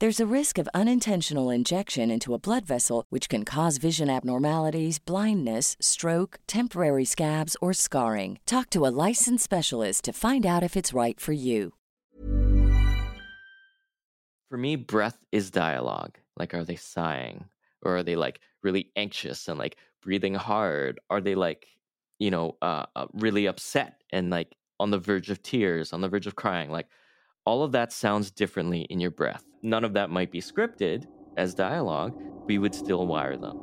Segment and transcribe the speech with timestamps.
[0.00, 5.00] There's a risk of unintentional injection into a blood vessel, which can cause vision abnormalities,
[5.00, 8.38] blindness, stroke, temporary scabs, or scarring.
[8.46, 11.72] Talk to a licensed specialist to find out if it's right for you.
[14.48, 16.16] For me, breath is dialogue.
[16.36, 17.46] Like, are they sighing?
[17.82, 21.00] Or are they like really anxious and like breathing hard?
[21.10, 21.66] Are they like,
[22.20, 26.08] you know, uh, uh, really upset and like on the verge of tears, on the
[26.08, 26.70] verge of crying?
[26.70, 26.86] Like,
[27.48, 29.42] all of that sounds differently in your breath.
[29.62, 31.06] None of that might be scripted
[31.38, 32.12] as dialogue,
[32.44, 33.56] we would still wire them.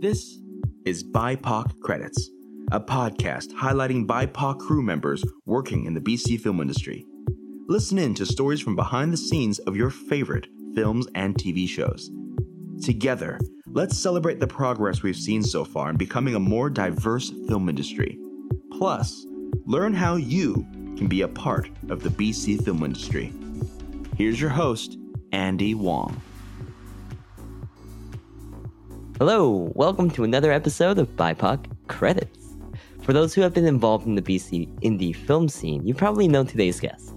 [0.00, 0.38] This
[0.86, 2.30] is BIPOC Credits,
[2.72, 7.04] a podcast highlighting BIPOC crew members working in the BC film industry.
[7.68, 12.10] Listen in to stories from behind the scenes of your favorite films and TV shows.
[12.82, 17.68] Together, let's celebrate the progress we've seen so far in becoming a more diverse film
[17.68, 18.18] industry.
[18.72, 19.26] Plus,
[19.66, 20.66] learn how you
[20.96, 23.32] can be a part of the BC film industry.
[24.16, 24.96] Here's your host,
[25.32, 26.20] Andy Wong.
[29.18, 32.54] Hello, welcome to another episode of BIPOC Credits.
[33.02, 36.44] For those who have been involved in the BC indie film scene, you probably know
[36.44, 37.14] today's guest.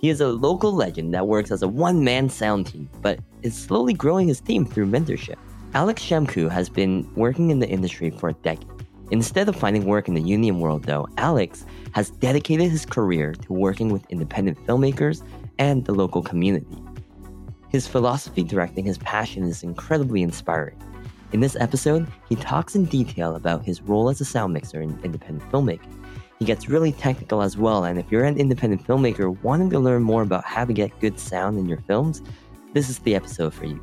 [0.00, 3.56] He is a local legend that works as a one man sound team, but is
[3.56, 5.36] slowly growing his team through mentorship.
[5.74, 8.68] Alex Shamku has been working in the industry for a decade.
[9.10, 13.52] Instead of finding work in the union world, though, Alex has dedicated his career to
[13.52, 15.22] working with independent filmmakers
[15.58, 16.78] and the local community.
[17.68, 20.78] His philosophy directing his passion is incredibly inspiring.
[21.32, 24.98] In this episode, he talks in detail about his role as a sound mixer in
[25.02, 25.98] independent filmmaking.
[26.38, 30.02] He gets really technical as well, and if you're an independent filmmaker wanting to learn
[30.02, 32.20] more about how to get good sound in your films,
[32.74, 33.80] this is the episode for you.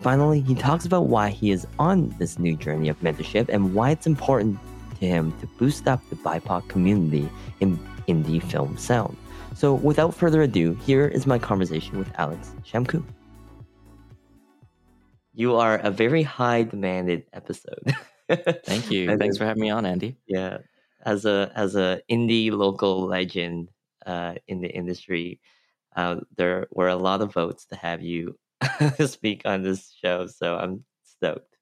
[0.00, 3.90] Finally, he talks about why he is on this new journey of mentorship and why
[3.90, 4.58] it's important
[4.98, 7.28] to him to boost up the BIPOC community
[7.60, 7.78] in
[8.08, 9.14] indie film sound.
[9.54, 13.04] So, without further ado, here is my conversation with Alex Shamku.
[15.34, 17.94] You are a very high demanded episode.
[18.64, 19.18] Thank you.
[19.18, 20.16] Thanks for having me on, Andy.
[20.26, 20.58] Yeah,
[21.04, 23.68] as a as a indie local legend
[24.06, 25.40] uh, in the industry,
[25.94, 28.38] uh, there were a lot of votes to have you
[29.06, 30.26] speak on this show.
[30.26, 31.56] So I'm stoked.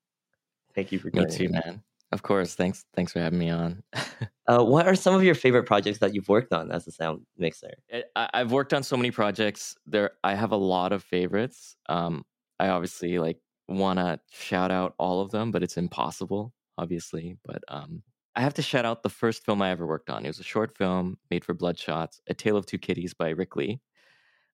[0.75, 1.29] Thank you for coming.
[1.29, 1.83] Me too, man.
[2.11, 2.55] Of course.
[2.55, 2.85] Thanks.
[2.95, 3.83] Thanks for having me on.
[4.47, 7.21] uh, what are some of your favorite projects that you've worked on as a sound
[7.37, 7.75] mixer?
[7.91, 9.77] Eh, I, I've worked on so many projects.
[9.87, 11.77] There, I have a lot of favorites.
[11.89, 12.25] Um,
[12.59, 13.39] I obviously like
[13.69, 17.37] want to shout out all of them, but it's impossible, obviously.
[17.45, 18.03] But um,
[18.35, 20.25] I have to shout out the first film I ever worked on.
[20.25, 23.57] It was a short film made for Bloodshots, A Tale of Two Kitties by Rick
[23.57, 23.81] Lee.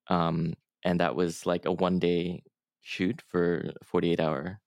[0.09, 2.43] Um, and that was like a one day
[2.81, 4.61] shoot for 48 hour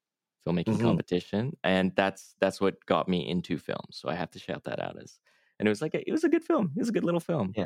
[0.45, 0.83] filmmaking mm-hmm.
[0.85, 4.79] competition and that's that's what got me into film so i have to shout that
[4.79, 5.19] out as
[5.59, 7.19] and it was like a, it was a good film it was a good little
[7.19, 7.65] film yeah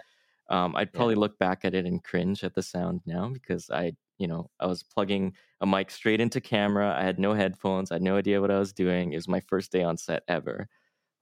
[0.50, 1.20] um, i'd probably yeah.
[1.20, 4.66] look back at it and cringe at the sound now because i you know i
[4.66, 8.42] was plugging a mic straight into camera i had no headphones i had no idea
[8.42, 10.68] what i was doing it was my first day on set ever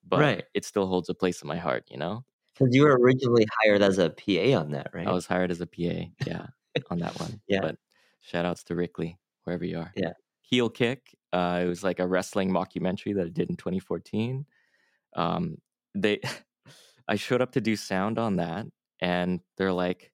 [0.07, 0.43] but right.
[0.53, 2.23] it still holds a place in my heart you know
[2.53, 5.61] because you were originally hired as a pa on that right i was hired as
[5.61, 6.47] a pa yeah
[6.89, 7.75] on that one yeah but
[8.21, 11.99] shout outs to rick lee wherever you are yeah heel kick uh, it was like
[11.99, 14.45] a wrestling mockumentary that I did in 2014.
[15.15, 15.57] Um,
[15.95, 16.19] they,
[17.07, 18.65] I showed up to do sound on that,
[18.99, 20.11] and they're like,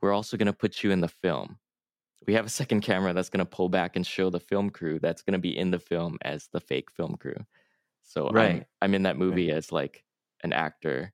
[0.00, 1.58] "We're also going to put you in the film.
[2.26, 4.98] We have a second camera that's going to pull back and show the film crew
[4.98, 7.36] that's going to be in the film as the fake film crew."
[8.02, 8.50] So right.
[8.50, 9.56] I'm, I'm in that movie right.
[9.56, 10.04] as like
[10.42, 11.12] an actor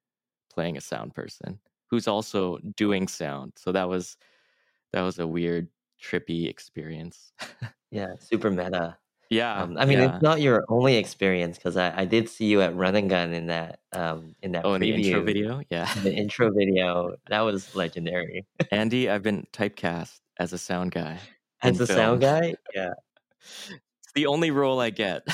[0.53, 1.59] playing a sound person
[1.93, 3.53] who's also doing sound.
[3.57, 4.17] So that was
[4.95, 5.69] that was a weird,
[6.03, 7.33] trippy experience.
[7.93, 8.97] Yeah, super meta.
[9.29, 10.15] yeah, Um, I mean, yeah.
[10.15, 13.35] it's not your only experience because I, I did see you at Run and Gun
[13.35, 15.93] in that um in that Oh, in the intro video, yeah.
[16.03, 17.17] the intro video.
[17.29, 18.47] That was legendary.
[18.73, 21.19] Andy, I've been typecast as a sound guy
[21.61, 22.95] As a sound guy, yeah.
[23.43, 25.27] It's the only role I get.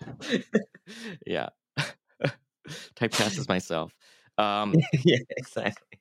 [1.26, 1.50] yeah.
[2.96, 3.94] Typecast as myself.
[4.38, 4.74] Um,
[5.04, 5.97] yeah, exactly.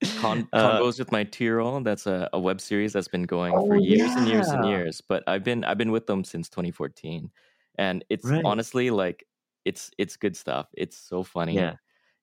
[0.16, 1.84] Con- Uh, with my two-year-old.
[1.84, 5.00] That's a, a web series that's been going oh for years and years and years.
[5.00, 7.30] But I've been I've been with them since 2014,
[7.76, 8.44] and it's right.
[8.44, 9.26] honestly like
[9.64, 10.68] it's it's good stuff.
[10.74, 11.76] It's so funny, Yeah,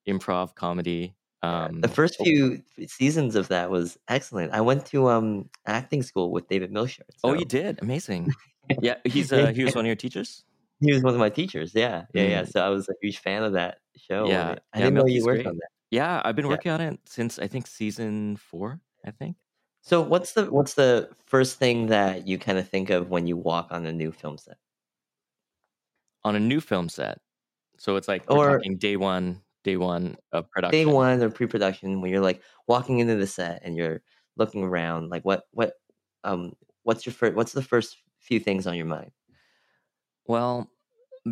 [0.08, 1.16] improv comedy.
[1.52, 1.68] yeah.
[1.82, 4.54] The Um, first oh, few seasons of that was excellent.
[4.54, 8.34] I went to um acting school with David Milchard, oh, you did amazing.
[8.82, 10.44] Yeah, he's yeah, uh he was one of your teachers.
[10.80, 11.74] he was one of my teachers.
[11.74, 12.44] Yeah, yeah, yeah.
[12.44, 15.06] Mm, So I was a huge fan of that show, yeah, I yeah, didn't know
[15.08, 15.48] you Milky's worked great.
[15.48, 15.70] on that.
[15.92, 16.58] Yeah, I've been Yeah.
[16.58, 18.82] working on it since I think season four.
[19.06, 19.38] I think.
[19.82, 23.36] So what's the what's the first thing that you kind of think of when you
[23.38, 24.58] walk on a new film set?
[26.24, 27.20] on a new film set.
[27.78, 32.02] So it's like Or talking day one, day one of production, day one or pre-production
[32.02, 34.02] when you're like walking into the set and you're
[34.36, 35.74] looking around like what what
[36.24, 36.54] um
[36.84, 39.12] what's your first what's the first few things on your mind
[40.26, 40.70] Well,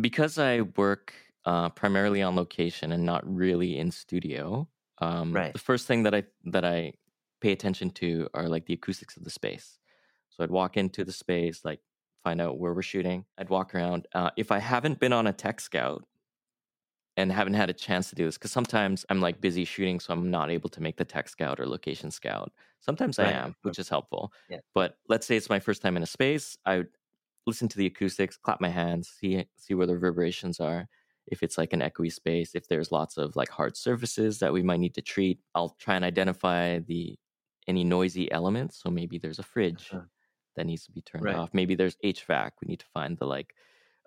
[0.00, 1.14] because I work
[1.46, 6.14] uh, primarily on location and not really in studio, um, right the first thing that
[6.14, 6.94] I that I
[7.40, 9.78] pay attention to are like the acoustics of the space.
[10.30, 11.80] So I'd walk into the space, like
[12.24, 13.26] find out where we're shooting.
[13.38, 14.08] I'd walk around.
[14.14, 16.04] Uh, if I haven't been on a tech scout
[17.16, 20.12] and haven't had a chance to do this, because sometimes I'm like busy shooting, so
[20.12, 22.52] I'm not able to make the tech scout or location scout.
[22.80, 24.32] Sometimes I am, which is helpful.
[24.48, 26.88] yeah But let's say it's my first time in a space, I would
[27.46, 30.88] listen to the acoustics, clap my hands, see see where the reverberations are.
[31.26, 34.62] If it's like an echoey space, if there's lots of like hard surfaces that we
[34.62, 37.18] might need to treat, I'll try and identify the
[37.66, 38.80] any noisy elements.
[38.80, 40.06] So maybe there's a fridge Uh-huh.
[40.56, 41.54] that needs to be turned right off.
[41.54, 42.54] Maybe there's HVAC.
[42.62, 43.54] We need to find the like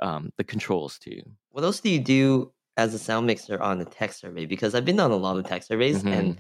[0.02, 1.22] um, the controls too.
[1.50, 4.86] what else do you do as a sound mixer on a tech survey because i've
[4.86, 6.40] been on a lot of tech surveys hmm and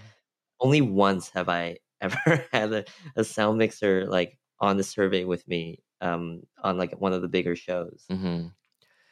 [0.62, 2.86] only once have i ever had a,
[3.18, 7.28] a sound mixer like on the survey with me um on like one of the
[7.30, 8.52] bigger shows hmm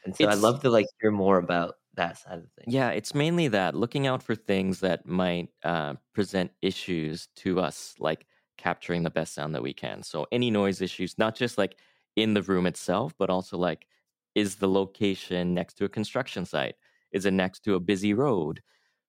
[0.08, 3.16] and so i'd love to like hear more about that side of things yeah, it's
[3.16, 8.28] mainly that looking out for things that might uh, present issues to us, like
[8.58, 10.04] capturing the best sound that we can.
[10.04, 11.78] So any noise issues, not just like
[12.18, 13.88] in the room itself, but also like
[14.36, 16.76] is the location next to a construction site?
[17.14, 18.62] Is it next to a busy road?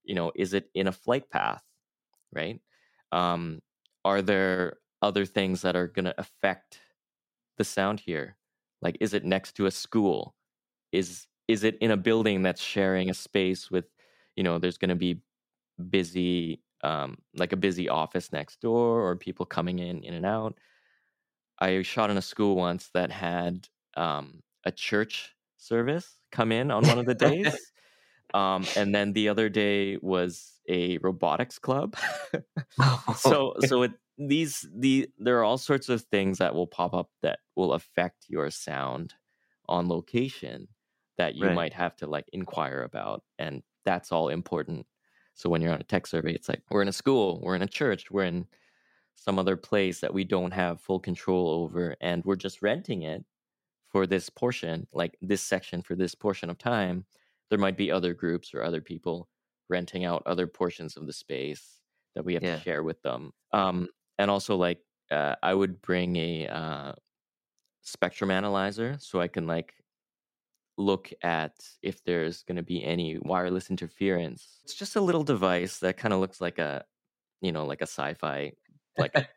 [0.05, 1.63] You know, is it in a flight path?
[2.33, 2.61] Right?
[3.11, 3.61] Um,
[4.05, 6.79] are there other things that are going to affect
[7.57, 8.37] the sound here?
[8.81, 10.37] Like, is it next to a school?
[10.93, 13.87] Is is it in a building that's sharing a space with,
[14.37, 15.23] you know, there's going to be
[15.91, 20.59] busy, um, like a busy office next door, or people coming in in and out?
[21.59, 26.87] I shot in a school once that had um, a church service come in on
[26.87, 27.73] one of the days.
[28.35, 31.97] Um, and then the other day was a robotics club.
[33.15, 37.11] so so it these the there are all sorts of things that will pop up
[37.23, 39.15] that will affect your sound
[39.69, 40.69] on location
[41.19, 41.55] that you right.
[41.55, 44.87] might have to like inquire about and that's all important.
[45.35, 47.63] So when you're on a tech survey it's like we're in a school we're in
[47.63, 48.47] a church we're in
[49.15, 53.25] some other place that we don't have full control over and we're just renting it
[53.89, 57.05] for this portion like this section for this portion of time.
[57.51, 59.29] There might be other groups or other people
[59.69, 61.81] renting out other portions of the space
[62.15, 62.57] that we have yeah.
[62.57, 63.33] to share with them.
[63.53, 64.79] Um and also like
[65.11, 66.93] uh, i would bring a uh,
[67.83, 69.75] spectrum analyzer so i can like
[70.79, 74.61] look at if there's going to be any wireless interference.
[74.65, 76.85] It's just a little device that kind of looks like a
[77.41, 78.53] you know like a sci-fi
[78.97, 79.15] like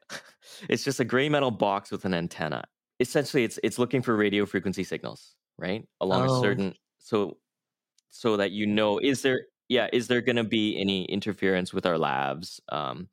[0.70, 2.64] it's just a gray metal box with an antenna.
[3.00, 7.38] Essentially it's it's looking for radio frequency signals right along a oh certain so
[8.10, 11.86] so that you know is there yeah is there going to be any interference with
[11.86, 13.08] our lavs um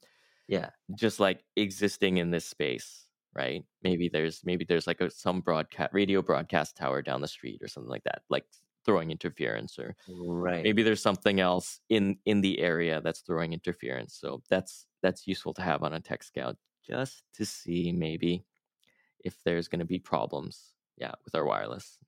[0.47, 0.71] yeah.
[0.95, 3.08] just like existing in this space
[3.39, 3.63] right?
[3.85, 7.69] Maybe there's maybe there's like a some broadcast radio broadcast tower down the street or
[7.69, 8.45] something like that like
[8.85, 10.65] throwing interference or right.
[10.65, 14.19] maybe there's something else in in the area that's throwing interference.
[14.21, 18.45] So that's that's useful to have on a tech scout just to see maybe
[19.21, 21.99] if there's going to be problems yeah with our wireless.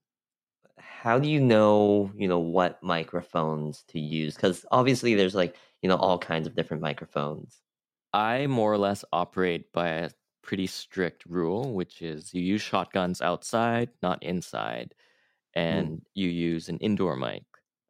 [0.79, 4.35] How do you know you know what microphones to use?
[4.35, 7.61] Because obviously there's like you know all kinds of different microphones.
[8.13, 10.11] I more or less operate by a
[10.43, 14.95] pretty strict rule which is you use shotguns outside not inside
[15.71, 15.91] Mm.
[15.91, 17.45] and you use an indoor mic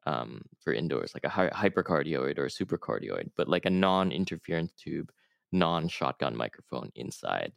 [0.07, 5.13] um, for indoors, like a hy- hypercardioid or a supercardioid, but like a non-interference tube,
[5.53, 7.53] non-shotgun microphone inside.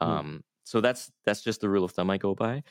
[0.00, 0.10] Hmm.
[0.10, 2.62] Um, so that's that's just the rule of thumb I go by.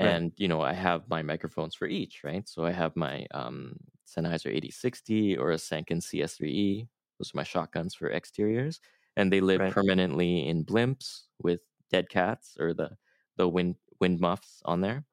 [0.00, 0.22] Right.
[0.22, 2.48] And you know, I have my microphones for each, right?
[2.48, 6.88] So I have my um, Sennheiser 8060 or a Sanken CS3E.
[7.18, 8.80] Those are my shotguns for exteriors,
[9.16, 9.72] and they live Right.
[9.72, 12.96] permanently in blimps with dead cats or the
[13.36, 15.04] the wind wind muffs on there.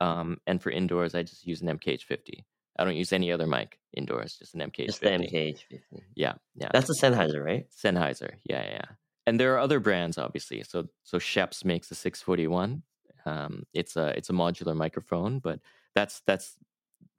[0.00, 2.44] Um, and for indoors, I just use an MKH50.
[2.78, 4.86] I don't use any other mic indoors, just an MKH50.
[4.86, 6.02] Just the MKH50.
[6.16, 6.68] Yeah, yeah.
[6.72, 7.66] That's a Sennheiser, right?
[7.70, 8.34] Sennheiser.
[8.44, 8.84] Yeah, yeah, yeah.
[9.26, 10.62] And there are other brands, obviously.
[10.64, 12.82] So so Schoeps makes a 641.
[13.24, 15.60] Um, it's a it's a modular microphone, but
[15.94, 16.56] that's that's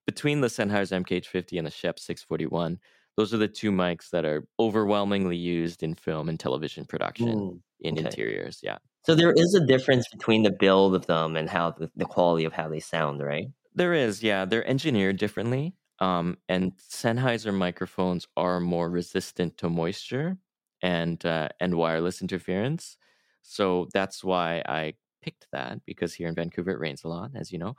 [0.05, 2.79] between the Sennheiser MKH50 and the Schoeps 641.
[3.17, 7.61] Those are the two mics that are overwhelmingly used in film and television production Mm,
[7.81, 7.97] in okay.
[7.97, 8.59] interiors.
[8.63, 12.05] Yeah, So there is a difference between the build of them and how the, the
[12.05, 13.47] quality of how they sound, right?
[13.73, 14.23] there is.
[14.23, 15.75] Yeah, they're engineered differently.
[15.99, 20.37] Um, and Sennheiser microphones are more resistant to moisture
[20.81, 22.97] and uh, and wireless interference.
[23.41, 27.51] So that's why I picked that because here in Vancouver it rains a lot, as
[27.51, 27.75] you know,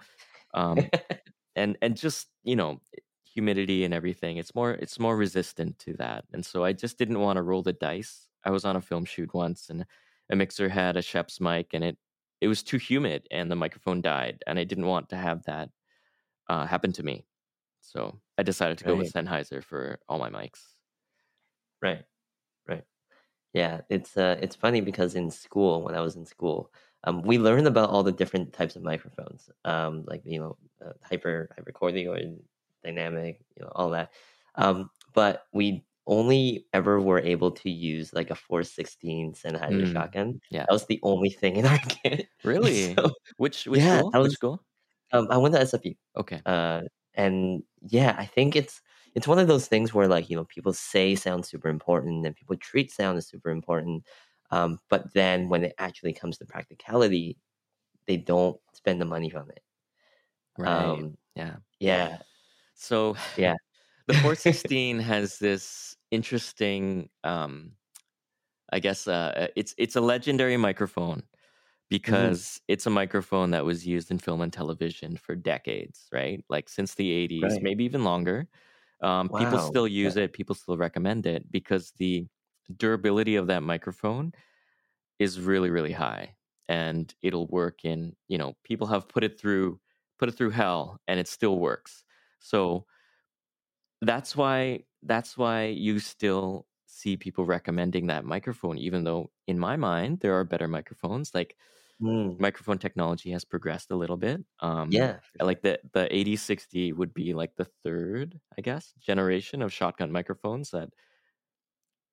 [0.55, 0.91] um,
[1.57, 2.81] and and just you know
[3.35, 4.37] humidity and everything.
[4.39, 7.63] It's more it's more resistant to that, and so I just didn't want to roll
[7.63, 8.29] the dice.
[8.45, 9.87] I was on a film shoot once, and
[10.31, 11.99] a mixer had a Schoeps mic, and it
[12.41, 15.71] it was too humid, and the microphone died, and I didn't want to have that
[16.49, 17.27] uh, happen to me.
[17.81, 20.75] So I decided to go with Sennheiser for all my mics.
[21.83, 22.05] Right.
[22.69, 22.85] Right.
[23.55, 26.73] Yeah, it's uh it's funny because in school, when I was in school,
[27.05, 29.51] um we learned about all the different types of microphones.
[29.65, 32.43] Um like you know, uh, hyper hypercardioid,
[32.85, 34.11] dynamic, you know, all that.
[34.57, 40.41] Um but we only ever were able to use like a 416 Sennheiser Mm, shotgun.
[40.51, 40.67] yeah.
[40.69, 42.29] That was the only thing in our kit.
[42.45, 42.95] Really?
[42.97, 44.11] So, Which which Yeah, school?
[44.13, 44.65] that Which was- school?
[45.13, 45.95] um I went to SFU.
[46.17, 46.41] Okay.
[46.47, 46.83] uh
[47.17, 48.83] and yeah i think it's
[49.15, 52.35] it's one of those things where like you know people say sound super important and
[52.35, 54.03] people treat sound as super important
[54.51, 57.39] um but then when it actually comes to practicality
[58.09, 59.63] they don't spend the money on it
[60.59, 60.69] Right.
[60.75, 61.57] um yeah.
[61.79, 62.19] yeah
[62.75, 63.55] So Yeah.
[64.07, 67.77] the 416 has this interesting um
[68.73, 71.25] I guess uh it's it's a legendary microphone
[71.91, 76.45] because it's a microphone that was used in film and television for decades, right?
[76.51, 77.63] Like since the 80s, Right.
[77.63, 78.49] maybe even longer.
[79.03, 82.27] Um, people still use it, people still recommend it because the
[82.77, 84.33] durability of that microphone
[85.19, 86.37] is really really high
[86.69, 89.81] and it'll work in, you know, people have put it through
[90.19, 92.04] put it through hell and it still works.
[92.45, 92.87] So
[94.01, 99.77] that's why that's why you still see people recommending that microphone even though in my
[99.77, 101.57] mind there are better microphones like
[102.01, 107.15] Mm, microphone technology has progressed a little bit um yeah like the the 8060 would
[107.15, 110.91] be like the third i guess generation of shotgun microphones that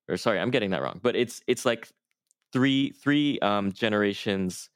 [0.08, 1.88] or sorry i'm getting that wrong but it's it's like
[2.52, 4.70] three three um generations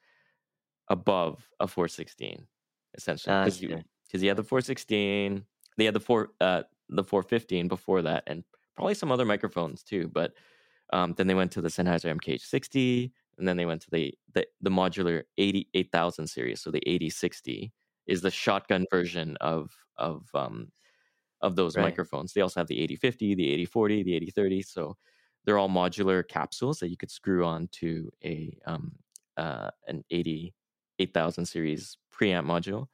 [0.88, 2.48] above a 416
[2.94, 3.84] essentially because you Gotcha.
[4.06, 5.46] Because he had the 416
[5.76, 8.44] they had the four uh the 415 before that and
[8.74, 10.34] probably some other microphones too but
[10.92, 14.46] um then they went to the Sennheiser MKH60 and then they went to the the,
[14.60, 17.72] the modular 88000 series so the 8060
[18.06, 20.70] is the shotgun version of of um
[21.42, 21.76] of those Right.
[21.78, 24.96] microphones they also have the 8050 the 8040 the 8030 so
[25.44, 28.98] they're all modular capsules that you could screw on to a um
[29.36, 30.54] uh an 80
[30.98, 32.88] 8000 series preamp module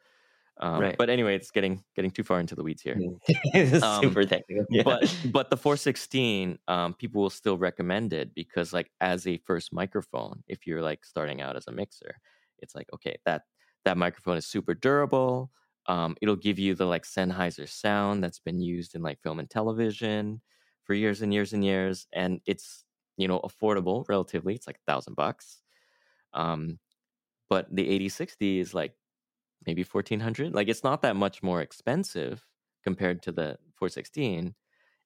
[0.62, 0.96] um, Right.
[0.96, 2.96] but anyway it's getting getting too far into the weeds here.
[3.82, 4.64] Um, super technical.
[4.70, 4.82] Yeah.
[4.84, 9.72] but but the 416 um, people will still recommend it because like as a first
[9.72, 12.16] microphone if you're like starting out as a mixer
[12.58, 13.42] it's like okay that
[13.84, 15.50] that microphone is super durable.
[15.86, 19.50] Um, it'll give you the like Sennheiser sound that's been used in like film and
[19.50, 20.40] television
[20.84, 22.84] for years and years and years and it's
[23.16, 24.54] you know affordable relatively.
[24.54, 25.60] It's like a thousand bucks.
[26.32, 26.78] Um,
[27.50, 28.94] but the 8060 is like
[29.66, 32.46] maybe 1400 like it's not that much more expensive
[32.82, 34.54] compared to the 416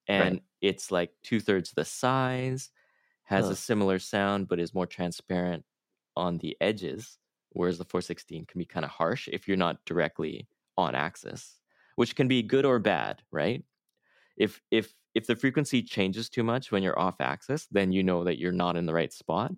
[0.09, 0.43] and Right.
[0.61, 2.71] it's like two-thirds the size
[3.25, 3.51] has Huh.
[3.51, 5.65] a similar sound but is more transparent
[6.17, 7.19] on the edges
[7.51, 11.61] whereas the 416 can be kind of harsh if you're not directly on axis
[11.97, 13.65] which can be good or bad right
[14.37, 18.25] if if if the frequency changes too much when you're off axis then you know
[18.25, 19.53] that you're not in the right spot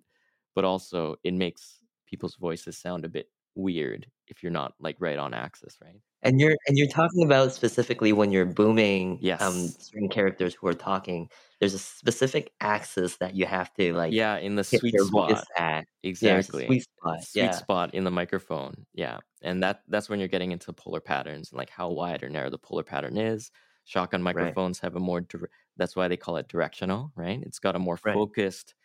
[0.55, 5.17] but also it makes people's voices sound a bit weird if you're not like right
[5.19, 6.01] on axis, right?
[6.21, 10.73] And you're and you're talking about specifically when you're booming um certain characters who are
[10.73, 11.29] talking.
[11.59, 15.47] There's a specific axis that you have to like Yeah, in the sweet spot.
[15.57, 15.85] at.
[16.19, 16.65] Yeah, Exactly.
[16.65, 17.19] sweet spot.
[17.19, 17.55] Sweet Yeah.
[17.55, 18.85] spot in the microphone.
[18.93, 19.19] Yeah.
[19.41, 22.49] And that that's when you're getting into polar patterns and like how wide or narrow
[22.49, 23.51] the polar pattern is.
[23.85, 24.57] Shotgun Right.
[24.57, 27.41] microphones have a more dir- that's why they call it directional, right?
[27.43, 28.13] It's got a more Right.
[28.13, 28.75] focused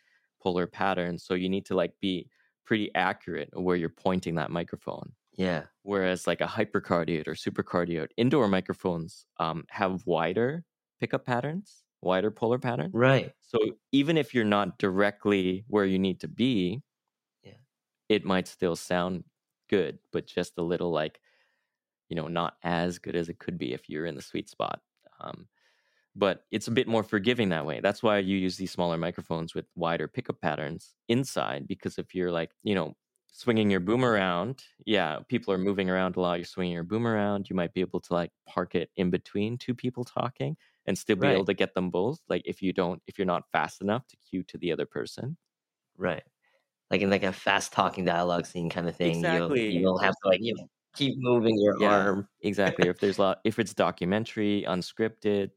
[0.40, 2.28] polar pattern, so you need to like be
[2.64, 5.14] pretty accurate where you're pointing that microphone.
[5.34, 5.66] Yeah.
[5.82, 10.64] Whereas like a hypercardioid or supercardioid indoor microphones um, have wider
[11.00, 12.94] pickup patterns, wider polar patterns.
[12.94, 13.34] Right.
[13.42, 13.58] So
[13.92, 16.82] even if you're not directly where you need to be,
[17.42, 17.58] Yeah.
[18.08, 19.24] it might still sound
[19.68, 21.20] good, but just a little like,
[22.08, 24.82] you know, not as good as it could be if you're in the sweet spot.
[25.20, 25.48] Um,
[26.16, 27.80] but it's a bit more forgiving that way.
[27.80, 32.32] That's why you use these smaller microphones with wider pickup patterns inside, because if you're
[32.32, 32.96] like, you know,
[33.36, 36.38] swinging your boom around, yeah, people are moving around a lot.
[36.38, 37.50] You're swinging your boom around.
[37.50, 41.16] You might be able to like park it in between two people talking and still
[41.16, 42.20] be able to get them both.
[42.28, 45.36] Like if you don't, if you're not fast enough to cue to the other person.
[45.96, 46.22] Right.
[46.90, 49.32] Like in like a fast talking dialogue scene kind of thing.
[49.32, 49.70] You'll Exactly.
[49.72, 52.28] you don't have to like you know keep moving your Yeah, arm.
[52.42, 52.88] exactly.
[52.88, 55.50] if there's a lot, if it's documentary, unscripted,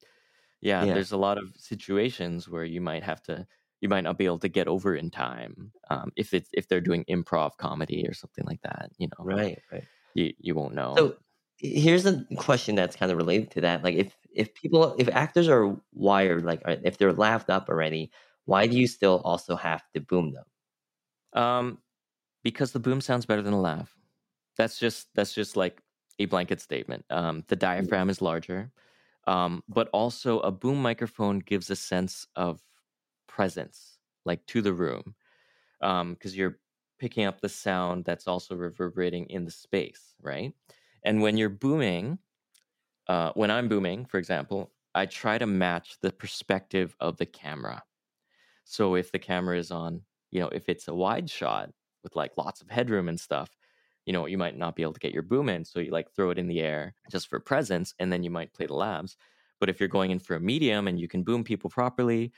[0.62, 0.94] yeah, Yeah.
[0.96, 3.48] there's a lot of situations where you might have to,
[3.82, 5.72] you might not be able to get over in time.
[5.90, 9.62] Um, if it's if they're doing improv comedy or something like that, you know, Right.
[9.72, 9.88] Right.
[10.14, 10.98] you you won't know.
[10.98, 11.18] So
[11.58, 13.84] here's a question that's kind of related to that.
[13.84, 18.12] Like if if people if actors are wired like if they're laughed up already,
[18.46, 20.46] why do you still also have to boom them?
[21.34, 21.82] Um,
[22.44, 23.96] because the boom sounds better than a lav.
[24.58, 25.82] That's just that's just like
[26.20, 27.06] a blanket statement.
[27.10, 28.72] Um, the diaphragm is larger,
[29.28, 32.62] um, but also a boom microphone gives a sense of
[33.38, 35.14] presence, like to the room,
[35.80, 36.58] because you're
[36.98, 40.54] picking up the sound that's also reverberating in the space, right?
[41.04, 42.18] And when you're booming,
[43.08, 47.84] uh, when I'm booming, for example, I try to match the perspective of the camera.
[48.66, 50.02] So if the camera is on,
[50.32, 51.70] you know, if it's a wide shot
[52.04, 53.50] with like lots of headroom and stuff,
[54.08, 55.64] you know, you might not be able to get your boom in.
[55.64, 58.54] So you like throw it in the air just for presence, and then you might
[58.54, 59.16] play the lavs.
[59.60, 62.32] But if you're going in for a medium and you can boom people properly,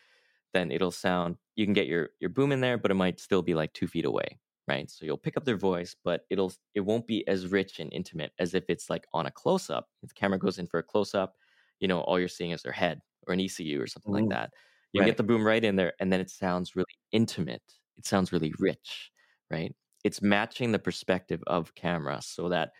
[0.53, 3.41] then it'll sound you can get your your boom in there, but it might still
[3.41, 4.89] be like two feet away, right?
[4.89, 8.33] So you'll pick up their voice, but it'll it won't be as rich and intimate
[8.39, 9.89] as if it's like on a close up.
[10.03, 11.35] If the camera goes in for a close up,
[11.79, 14.29] you know, all you're seeing is their head or an ECU or something like Mm,
[14.29, 14.51] that.
[14.93, 15.03] You right.
[15.03, 17.63] get the boom right in there, and then it sounds really intimate.
[17.97, 19.11] It sounds really rich,
[19.51, 19.75] right?
[20.03, 22.71] It's matching the perspective of camera so that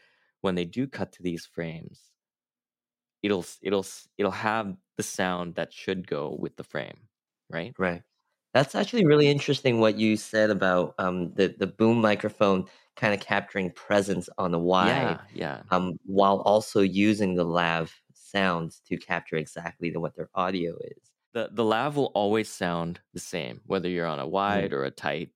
[0.42, 2.12] when they do cut to these frames,
[3.22, 3.86] it'll it'll
[4.18, 7.09] it'll have the sound that should go with the frame,
[7.50, 7.76] right?
[7.78, 8.04] Right.
[8.54, 13.20] That's actually really interesting what you said about um the, the boom microphone kind of
[13.20, 15.64] capturing presence on the wide Yeah, yeah.
[15.72, 21.12] um while also using the lav sounds to capture exactly the, what their audio is.
[21.34, 24.84] The the lav will always sound the same, whether you're on a Mm, wide or
[24.84, 25.32] a tight.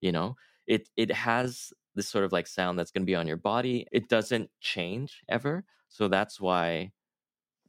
[0.00, 0.36] You know,
[0.66, 3.86] it it has this sort of like sound that's going to be on your body.
[3.92, 6.92] It doesn't change ever, so that's why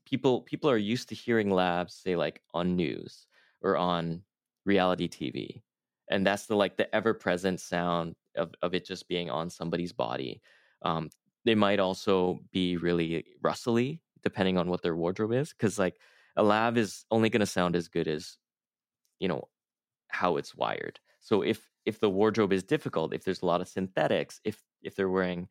[0.06, 3.28] people people are used to hearing lavs say like on news
[3.62, 4.24] or on
[4.66, 5.62] reality TV,
[6.10, 9.94] and that's the like the ever present sound of of it just being on somebody's
[9.94, 10.42] body.
[10.84, 11.10] Um,
[11.46, 15.96] they might also be really rustly depending on what their wardrobe is, because like
[16.36, 18.38] a lav is only going to sound as good as
[19.20, 19.48] you know
[20.10, 21.00] how it's wired.
[21.20, 24.96] So if if the wardrobe is difficult, if there's a lot of synthetics, if if
[24.96, 25.48] they're wearing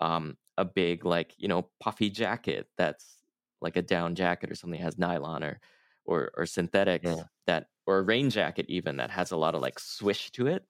[0.00, 3.18] um, a big like you know puffy jacket that's
[3.60, 5.60] like a down jacket or something that has nylon or
[6.10, 7.24] or or synthetics Yeah.
[7.46, 10.66] that or a rain jacket even that has a lot of like swish to it.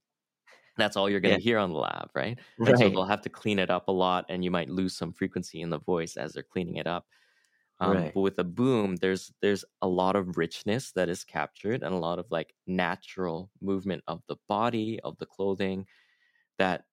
[0.76, 1.36] That's all you're going Yeah.
[1.36, 2.38] to hear on the lav, right?
[2.66, 2.94] And so Right.
[2.94, 5.70] they'll have to clean it up a lot, and you might lose some frequency in
[5.70, 7.06] the voice as they're cleaning it up.
[7.80, 8.14] Um, Right.
[8.14, 11.98] But with a boom, there's there's a lot of richness that is captured, and a
[11.98, 15.86] lot of like natural movement of the body, of the clothing,
[16.58, 16.86] that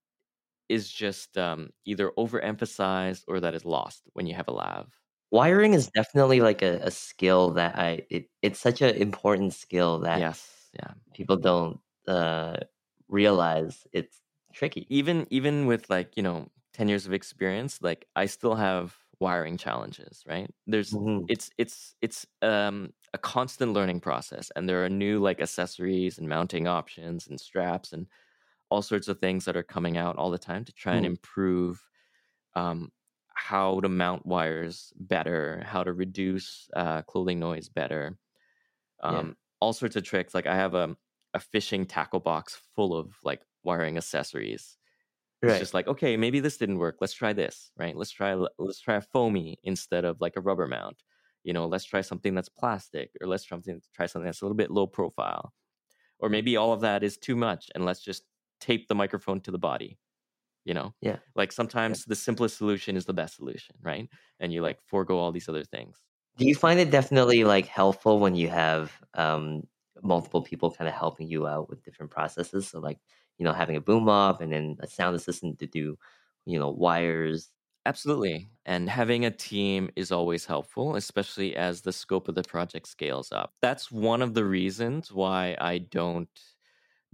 [0.70, 4.94] is just um, either overemphasized or that is lost when you have a lav.
[5.32, 10.00] Wiring is definitely like a, a skill that I it, it's such an important skill
[10.00, 10.94] that Yes, yeah.
[11.14, 12.58] people don't uh
[13.10, 14.22] realize it's
[14.54, 14.86] tricky.
[14.90, 19.58] Even even with like you know ten years of experience, like I still have wiring
[19.58, 20.24] challenges.
[20.28, 20.50] Right?
[20.68, 21.28] There's Mhm.
[21.28, 26.30] it's it's it's um a constant learning process and there are new like accessories and
[26.30, 28.08] mounting options and straps and
[28.72, 31.08] all sorts of things that are coming out all the time to try and Mm.
[31.08, 31.90] improve
[32.56, 32.92] um,
[33.38, 38.18] how to mount wires better how to reduce uh, clothing noise better
[39.08, 39.24] Yeah.
[39.24, 40.96] um, all sorts of tricks like i have a,
[41.34, 44.78] a fishing tackle box full of like wiring accessories
[45.46, 46.98] It's just like, okay, maybe this didn't work.
[47.02, 47.96] Let's try this, right?
[47.96, 51.04] Let's try let's try a foamy instead of like a rubber mount.
[51.44, 54.46] You know, let's try something that's plastic, or let's try something try something that's a
[54.46, 55.54] little bit low profile,
[56.20, 58.24] or maybe all of that is too much, and let's just
[58.60, 59.98] tape the microphone to the body.
[60.68, 61.20] You know, Yeah.
[61.36, 64.10] like sometimes the simplest solution is the best solution, right?
[64.40, 66.04] And you like forego all these other things.
[66.38, 69.68] Do you find it definitely like helpful when you have um,
[70.04, 72.68] multiple people kind of helping you out with different processes?
[72.70, 73.00] So like
[73.38, 75.98] you know having a boom op and then a sound assistant to do
[76.46, 77.52] you know wires.
[77.86, 78.52] Absolutely.
[78.66, 83.32] And having a team is always helpful, especially as the scope of the project scales
[83.32, 83.56] up.
[83.62, 86.30] That's one of the reasons why I don't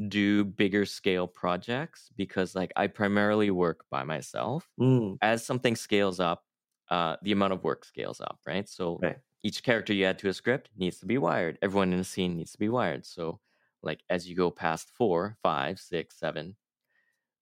[0.10, 4.70] do bigger scale projects because like I primarily work by myself.
[4.80, 6.46] Mm, As something scales up,
[6.90, 8.68] uh, the amount of work scales up, right?
[8.68, 9.22] So right.
[9.44, 11.60] each character you add to a script needs to be wired.
[11.62, 13.06] Everyone in a scene needs to be wired.
[13.06, 13.42] So
[13.84, 16.58] like as you go past four, five, six, seven,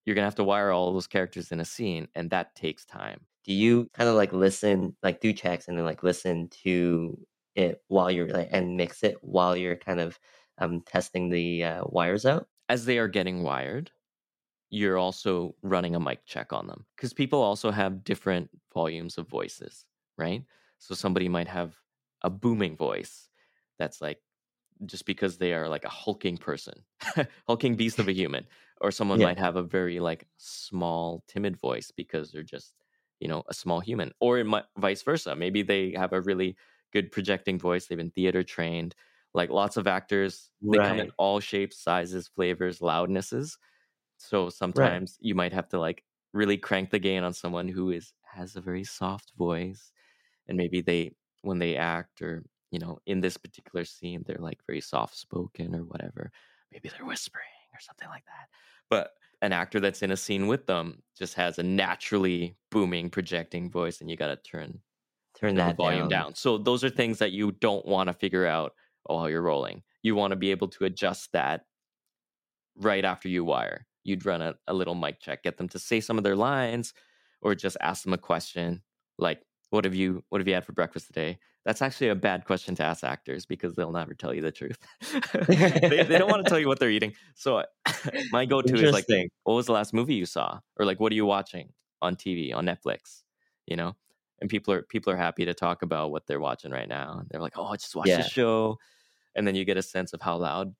[0.05, 3.25] you're gonna have to wire all those characters in a scene, and that takes time.
[3.43, 7.83] Do you kind of like listen, like do checks and then like listen to it
[7.87, 10.19] while you're like and mix it while you're kind of
[10.61, 12.47] um testing the uh, wires out?
[12.69, 13.91] As they are getting wired,
[14.71, 19.27] you're also running a mic check on them because people also have different volumes of
[19.29, 19.85] voices,
[20.17, 20.45] right?
[20.79, 21.77] So somebody might have
[22.23, 23.29] a booming voice
[23.79, 24.21] that's like
[24.85, 26.85] just because they are like a hulking person,
[27.47, 28.47] hulking beast of a human,
[28.81, 29.21] or someone Yeah.
[29.21, 32.75] might have a very like small, timid voice because they're just
[33.19, 35.35] you know a small human, or it might vice versa.
[35.35, 36.57] Maybe they have a really
[36.93, 37.87] good projecting voice.
[37.87, 38.95] They've been theater trained.
[39.33, 43.57] Like lots of actors, they come in all shapes, sizes, flavors, loudnesses.
[44.17, 48.13] So sometimes you might have to like really crank the gain on someone who is
[48.23, 49.91] has a very soft voice,
[50.47, 54.59] and maybe they when they act or you know in this particular scene they're like
[54.67, 56.31] very soft spoken or whatever.
[56.71, 58.49] Maybe they're whispering or something like that.
[58.89, 63.71] But an actor that's in a scene with them just has a naturally booming projecting
[63.71, 64.81] voice, and you got to turn
[65.33, 66.09] Turn that volume down.
[66.09, 66.35] down.
[66.35, 68.73] So those are things that you don't want to figure out
[69.05, 69.83] while you're rolling.
[70.03, 71.65] You want to be able to adjust that
[72.75, 73.87] right after you wire.
[74.03, 76.93] You'd run a, a little mic check, get them to say some of their lines,
[77.41, 78.81] or just ask them a question
[79.17, 82.45] like, "What have you What have you had for breakfast today?" That's actually a bad
[82.45, 84.79] question to ask actors because they'll never tell you the truth.
[85.47, 87.13] they, they don't want to tell you what they're eating.
[87.35, 87.63] So
[88.31, 89.05] my go-to is like,
[89.43, 92.53] "What was the last movie you saw?" Or like, "What are you watching on TV
[92.53, 93.21] on Netflix?"
[93.67, 93.95] You know,
[94.41, 97.23] and people are people are happy to talk about what they're watching right now.
[97.29, 98.17] They're like, "Oh, I just watched Yeah.
[98.17, 98.79] the show,"
[99.35, 100.75] and then you get a sense of how loud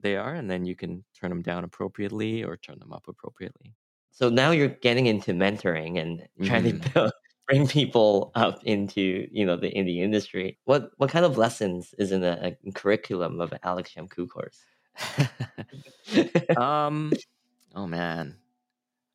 [0.00, 3.74] they are, and then you can turn them down appropriately or turn them up appropriately.
[4.10, 6.80] So now you're getting into mentoring and trying Mhm.
[6.80, 7.12] to build,
[7.46, 10.58] bring people up into you know the indie industry.
[10.64, 14.66] What what kind of lessons is in a curriculum of Alex Shamku course?
[16.56, 17.20] um,
[17.74, 18.38] oh man,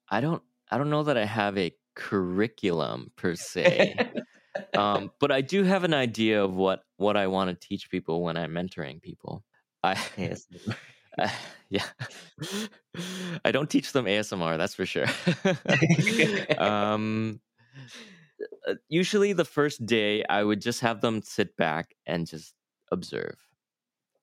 [0.09, 3.95] I don't I don't know that I have a curriculum per se.
[4.77, 8.23] um, but I do have an idea of what what I want to teach people
[8.23, 9.43] when I'm mentoring people.
[9.83, 10.47] I yes.
[11.17, 11.29] uh,
[11.69, 11.85] yeah,
[13.45, 14.57] I don't teach them ASMR.
[14.57, 15.07] That's for sure.
[16.57, 17.39] um,
[18.67, 22.53] uh, usually, the first day, I would just have them sit back and just
[22.91, 23.37] observe.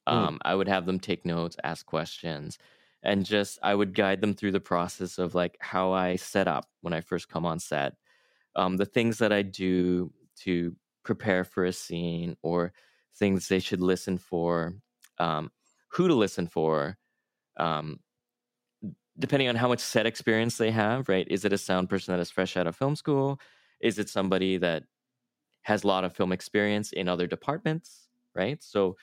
[0.08, 0.12] Mm.
[0.12, 2.58] Um, I would have them take notes, ask questions,
[3.02, 6.66] and just I would guide them through the process of like how I set up
[6.82, 7.94] when I first come on set,
[8.54, 12.72] um, the things that I do to prepare for a scene, or
[13.16, 14.74] things they should listen for,
[15.18, 15.50] um,
[15.88, 16.96] who to listen for,
[17.56, 17.98] um,
[19.18, 21.08] depending on how much set experience they have.
[21.08, 21.26] Right?
[21.28, 23.40] Is it a sound person that is fresh out of film school?
[23.80, 24.84] Is it somebody that
[25.62, 28.06] has a lot of film experience in other departments?
[28.34, 28.62] Right?
[28.62, 28.96] So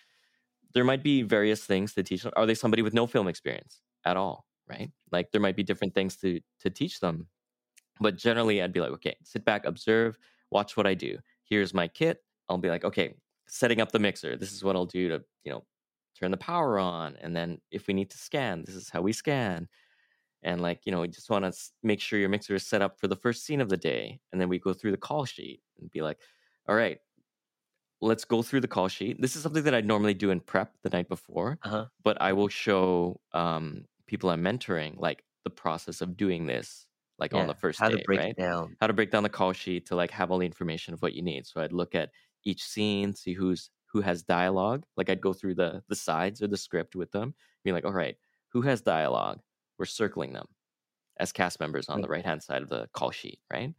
[0.73, 2.31] there might be various things to teach them.
[2.37, 4.45] Are they somebody with no film experience at all?
[4.67, 4.91] Right?
[5.11, 7.27] Like there might be different things to to teach them.
[7.99, 10.17] But generally, I'd be like, okay, sit back, observe,
[10.51, 11.17] watch what I do.
[11.43, 12.23] Here's my kit.
[12.47, 13.15] I'll be like, okay,
[13.47, 14.37] setting up the mixer.
[14.37, 15.65] This is what I'll do to, you know,
[16.17, 17.17] turn the power on.
[17.21, 19.67] And then if we need to scan, this is how we scan.
[20.43, 22.99] And like, you know, you just want to make sure your mixer is set up
[22.99, 24.19] for the first scene of the day.
[24.31, 26.17] And then we go through the call sheet and be like,
[26.67, 26.99] all right,
[28.01, 29.21] let's go through the call sheet.
[29.21, 31.89] This is something that I'd normally do in prep the night before, Uh-huh.
[32.03, 37.33] but I will show um, people I'm mentoring like the process of doing this, like
[37.33, 38.37] on the first How day, to break right?
[38.37, 38.77] down.
[38.79, 41.13] How to break down the call sheet to like have all the information of what
[41.13, 41.45] you need.
[41.45, 42.11] So I'd look at
[42.45, 44.85] each scene, see who's who has dialogue.
[44.95, 47.93] Like I'd go through the the sides of the script with them, be like, all
[47.93, 48.17] right,
[48.49, 49.41] who has dialogue?
[49.77, 50.47] We're circling them
[51.17, 52.03] as cast members on Right.
[52.03, 53.73] the right hand side of the call sheet, right?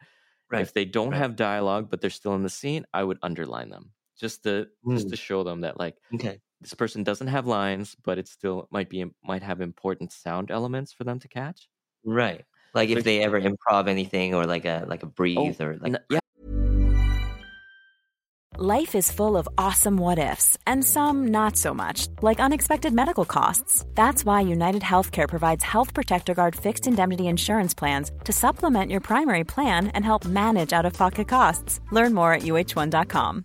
[0.51, 0.69] Right.
[0.69, 1.17] If they don't right.
[1.17, 5.07] have dialogue but they're still in the scene, I would underline them just to just
[5.07, 5.11] Mm.
[5.11, 6.41] to show them that like Okay.
[6.61, 10.93] this person doesn't have lines, but it still might be might have important sound elements
[10.93, 11.69] for them to catch.
[12.05, 12.45] Right.
[12.75, 16.05] Like if they ever improv anything or like a like a breathe or like N-
[16.11, 16.21] yeah,
[18.59, 23.25] Life is full of awesome what ifs, and some not so much, like unexpected medical
[23.25, 23.87] costs.
[23.95, 29.01] That's why United Healthcare provides Health Protector Guard fixed indemnity insurance plans to supplement your
[29.01, 31.81] primary plan and help manage out of pocket costs.
[31.93, 33.45] Learn more at uh1.com.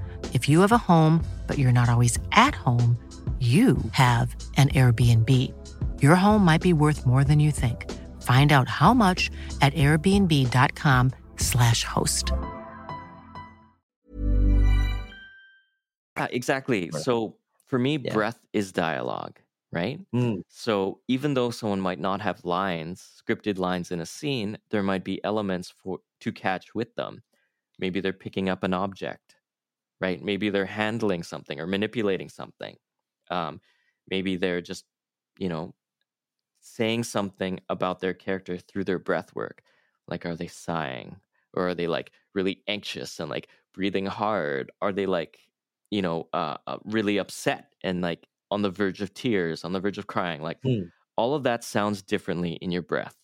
[0.33, 2.97] If you have a home, but you're not always at home,
[3.39, 5.27] you have an Airbnb.
[6.01, 7.89] Your home might be worth more than you think.
[8.21, 12.31] Find out how much at airbnb.com/slash host.
[16.17, 16.89] Yeah, exactly.
[16.93, 17.01] Right.
[17.03, 18.13] So for me, Yeah.
[18.13, 19.39] breath is dialogue,
[19.71, 19.99] right?
[20.13, 24.83] Mm, So even though someone might not have lines, scripted lines in a scene, there
[24.83, 27.23] might be elements for to catch with them.
[27.79, 29.30] Maybe they're picking up an object,
[30.01, 30.21] right?
[30.23, 32.77] Maybe they're handling something or manipulating something.
[33.29, 33.61] Um,
[34.09, 34.85] maybe they're just,
[35.39, 35.75] you know,
[36.59, 39.63] saying something about their character through their breath work.
[40.07, 41.19] Like, are they sighing?
[41.53, 44.71] Or are they like really anxious and like breathing hard?
[44.81, 45.39] Are they like,
[45.89, 49.79] you know, uh, uh, really upset and like on the verge of tears, on the
[49.79, 50.41] verge of crying?
[50.41, 50.91] Like, Hmm.
[51.17, 53.17] all of that sounds differently in your breath.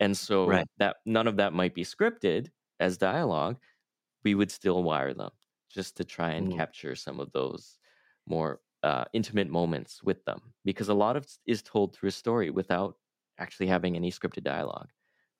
[0.00, 0.66] And so Right.
[0.78, 3.58] that none of that might be scripted as dialogue.
[4.24, 5.30] We would still wire them
[5.76, 6.60] just to try and Mm.
[6.60, 7.78] capture some of those
[8.26, 12.50] more uh, intimate moments with them because a lot of is told through a story
[12.50, 12.98] without
[13.38, 14.90] actually having any scripted dialogue,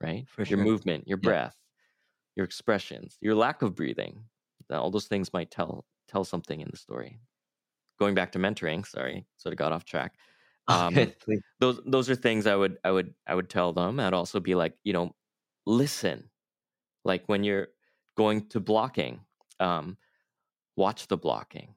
[0.02, 0.28] right?
[0.28, 0.70] For your sure.
[0.70, 1.30] movement, your Yeah.
[1.30, 1.56] breath,
[2.36, 4.26] your expressions, your lack of breathing.
[4.70, 7.20] All those things might tell tell something in the story.
[7.98, 10.18] Going back to mentoring, sorry, sort of got off track.
[10.68, 11.14] Um,
[11.60, 14.00] those those are things I would I would I would tell them.
[14.00, 15.16] I'd also be like, you know,
[15.66, 16.30] listen.
[17.04, 17.68] Like when you're
[18.16, 19.24] going to blocking,
[19.60, 19.98] um,
[20.76, 21.74] watch the blocking.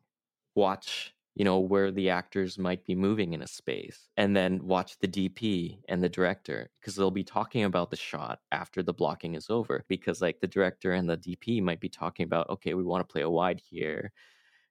[0.55, 4.09] Watch, you know, where the actors might be moving in a space.
[4.17, 8.39] And then watch the DP and the director because they'll be talking about the shot
[8.51, 9.85] after the blocking is over.
[9.87, 13.11] Because like the director and the DP might be talking about, okay, we want to
[13.11, 14.11] play a wide here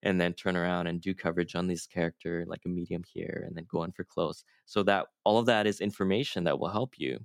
[0.03, 3.57] and then turn around and do coverage on this character like a medium here and
[3.57, 6.99] then go in for close so that all of that is information that will help
[6.99, 7.19] you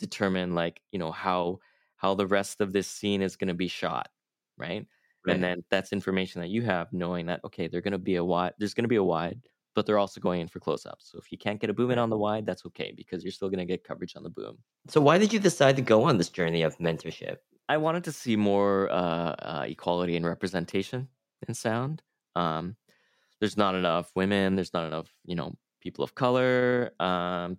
[0.00, 1.58] determine like you know how
[1.96, 4.08] how the rest of this scene is going to be shot
[4.58, 4.86] right?
[5.26, 5.34] Right.
[5.34, 8.24] and then that's information that you have knowing that okay they're going to be a
[8.24, 9.40] wide there's going to be a wide
[9.74, 11.98] but they're also going in for close-ups so if you can't get a boom in
[11.98, 14.56] on the wide that's okay because you're still going to get coverage on the boom
[14.88, 17.38] So why did you decide to go on this journey of mentorship?
[17.68, 21.08] I wanted to see more uh, uh, equality and representation
[21.46, 22.02] in sound.
[22.34, 22.76] Um,
[23.40, 24.56] there's not enough women.
[24.56, 27.58] There's not enough, you know, people of color, um,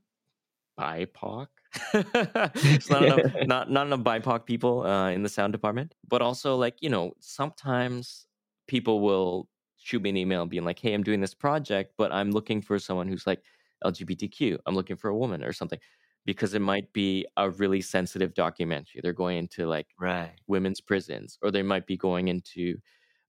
[0.80, 1.48] BIPOC.
[1.94, 5.94] there's not enough, not not enough BIPOC people uh, in the sound department.
[6.08, 8.28] But also, like you know, sometimes
[8.68, 12.32] people will shoot me an email being like, "Hey, I'm doing this project, but I'm
[12.32, 13.44] looking for someone who's like
[13.84, 14.58] LGBTQ.
[14.66, 15.80] I'm looking for a woman or something."
[16.26, 19.02] Because it might be a really sensitive documentary.
[19.02, 20.40] They're going into like Right.
[20.48, 22.78] women's prisons, or they might be going into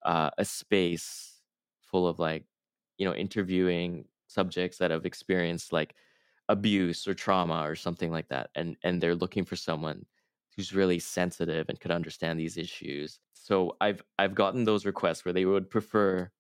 [0.05, 1.43] uh, a space
[1.83, 2.47] full of like,
[2.99, 5.95] you know, interviewing subjects that have experienced like
[6.51, 10.07] abuse or trauma or something like that, and and they're looking for someone
[10.57, 13.21] who's really sensitive and could understand these issues.
[13.35, 16.33] So I've I've gotten those requests where they would prefer,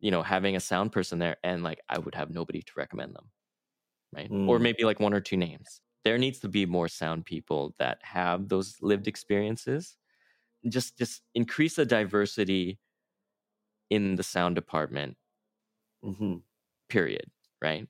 [0.00, 3.14] you know, having a sound person there, and like I would have nobody to recommend
[3.14, 3.30] them,
[4.14, 4.32] right?
[4.46, 4.60] Or Mm.
[4.60, 5.82] maybe like one or two names.
[6.04, 9.96] there needs to be more sound people that have those lived experiences.
[10.68, 12.80] Just just increase the diversity
[13.90, 15.16] in the sound department.
[16.02, 16.36] hmm
[16.88, 17.30] Period.
[17.62, 17.88] Right.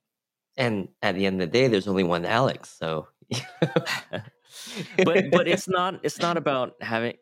[0.57, 3.09] And at the end of the day, there's only one Alex, so.
[5.03, 7.17] but but it's not it's not about having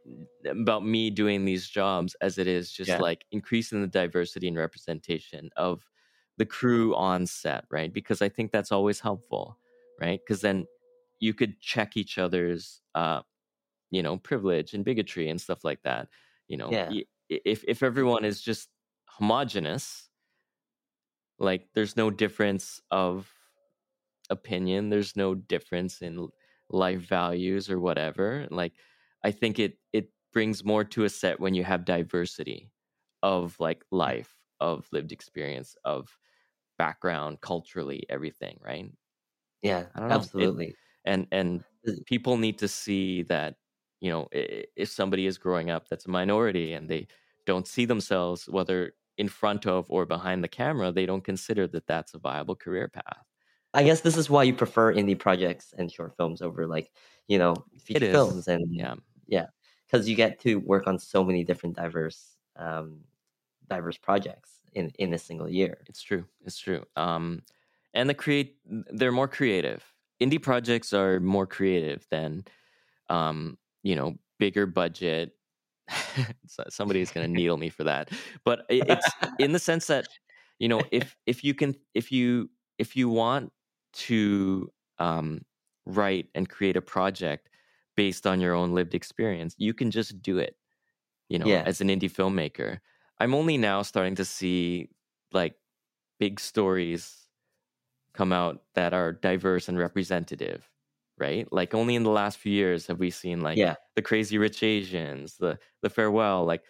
[0.47, 2.99] about me doing these jobs as it is just Yeah.
[2.99, 5.83] like increasing the diversity and representation of
[6.37, 9.59] the crew on set right because i think that's always helpful
[10.01, 10.67] right because then
[11.21, 13.23] you could check each other's uh
[13.91, 16.09] you know privilege and bigotry and stuff like that
[16.49, 16.91] you know Yeah.
[17.29, 18.69] if if everyone is just
[19.07, 20.11] homogenous
[21.39, 23.33] like there's no difference of
[24.31, 26.29] opinion there's no difference in
[26.71, 28.75] life values or whatever like
[29.23, 32.71] i think it it brings more to a set when you have diversity
[33.23, 36.19] of like life of lived experience of
[36.79, 38.93] background culturally everything right
[39.63, 40.31] Yeah, know.
[40.37, 40.77] It- absolutely.
[41.05, 41.65] and and
[42.07, 43.57] people need to see that
[44.01, 47.07] you know if somebody is growing up that's a minority and they
[47.47, 51.87] don't see themselves whether in front of or behind the camera they don't consider that
[51.87, 53.25] that's a viable career path
[53.75, 56.93] I guess this is why you prefer indie projects and short films over like,
[57.27, 58.95] you know, feature films and yeah
[59.27, 59.47] yeah,
[59.87, 63.01] because you get to work on so many different diverse um
[63.69, 65.79] diverse projects in in a single year.
[65.87, 66.25] It's true.
[66.45, 66.85] It's true.
[66.97, 67.43] Um,
[67.95, 69.85] and the create they're more creative.
[70.21, 72.45] Indie projects are more creative than,
[73.11, 75.37] um, you know, bigger budget.
[76.47, 78.11] So- Somebody is going to needle me for that,
[78.45, 79.07] but it's
[79.39, 80.07] in the sense that,
[80.59, 83.53] you know, if if you can, if you if you want
[83.95, 85.43] to um,
[85.87, 87.49] write and create a project
[87.97, 90.57] based on your own lived experience, you can just do it.
[91.29, 91.63] You know, Yeah.
[91.67, 92.81] as an indie filmmaker,
[93.19, 94.91] I'm only now starting to see
[95.33, 95.55] like
[96.19, 97.29] big stories
[98.13, 100.69] come out that are diverse and representative,
[101.25, 101.49] right?
[101.53, 103.77] Like only in the last few years have we seen like Yeah.
[103.97, 106.65] the Crazy Rich Asians, the the Farewell, like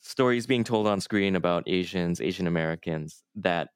[0.00, 3.70] stories being told on screen about Asians, Asian Americans that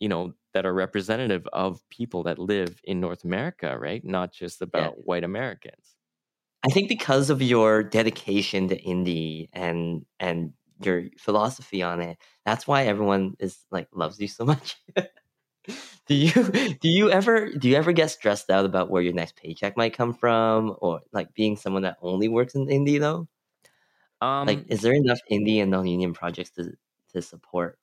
[0.00, 4.04] you know that are representative of people that live in North America, right?
[4.04, 5.96] Not just about white Americans.
[6.64, 10.52] I think because of your dedication to indie and and
[10.84, 14.76] your philosophy on it, that's why everyone is like loves you so much.
[16.06, 16.32] Do you
[16.80, 19.96] do you ever do you ever get stressed out about where your next paycheck might
[19.96, 23.28] come from, or like being someone that only works in indie though?
[24.20, 26.72] Um, like, is there enough indie and non-union projects to
[27.12, 27.78] to support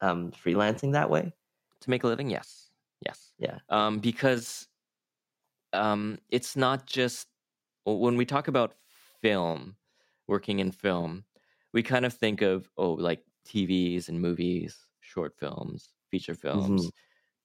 [0.00, 1.32] um freelancing that way?
[1.80, 2.70] to make a living, yes,
[3.04, 3.32] yes.
[3.38, 3.58] Yeah.
[3.68, 4.68] um, because
[5.72, 7.28] um, it's not just
[7.84, 8.74] when we talk about
[9.20, 9.76] film,
[10.26, 11.24] working in film,
[11.72, 16.90] we kind of think of oh, like TVs and movies, short films, feature films,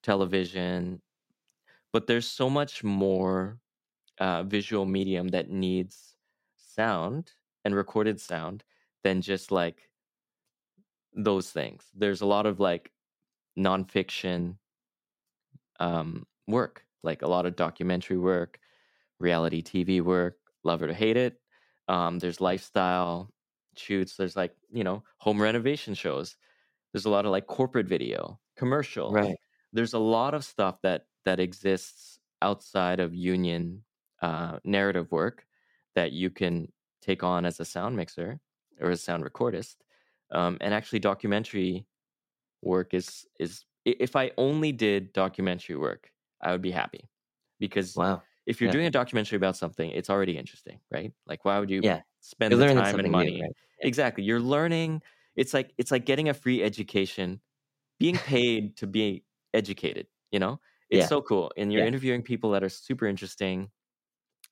[0.03, 1.01] television,
[1.93, 3.59] but there's so much more
[4.19, 6.17] uh, visual medium that needs
[6.57, 7.33] sound
[7.65, 8.63] and recorded sound
[9.03, 9.89] than just like
[11.13, 11.89] those things.
[11.93, 12.91] There's a lot of like
[13.57, 14.57] nonfiction
[15.79, 18.59] um, work, like a lot of documentary work,
[19.19, 21.41] reality TV work, love it or hate it.
[21.87, 23.33] Um, there's lifestyle
[23.77, 24.17] shoots.
[24.17, 26.37] There's like you know home renovation shows.
[26.93, 29.37] There's a lot of like corporate video, commercial, Right.
[29.73, 33.85] There's a lot of stuff that that exists outside of union
[34.21, 35.47] uh, narrative work
[35.95, 38.39] that you can take on as a sound mixer
[38.79, 39.77] or a sound recordist.
[40.31, 41.87] Um, and actually, documentary
[42.61, 47.09] work is is if I only did documentary work, I would be happy
[47.59, 48.27] because Wow.
[48.45, 48.75] if you're Yeah.
[48.75, 51.13] doing a documentary about something, it's already interesting, right?
[51.27, 52.01] Like, why would you Yeah.
[52.21, 53.35] spend You're the time and money?
[53.35, 53.55] new, right?
[53.79, 55.01] Exactly, you're learning.
[55.35, 57.41] It's like it's like getting a free education,
[57.99, 60.07] being paid to be educated.
[60.31, 60.59] You know,
[60.89, 61.07] it's Yeah.
[61.07, 61.85] so cool, and you're Yeah.
[61.85, 63.71] interviewing people that are super interesting.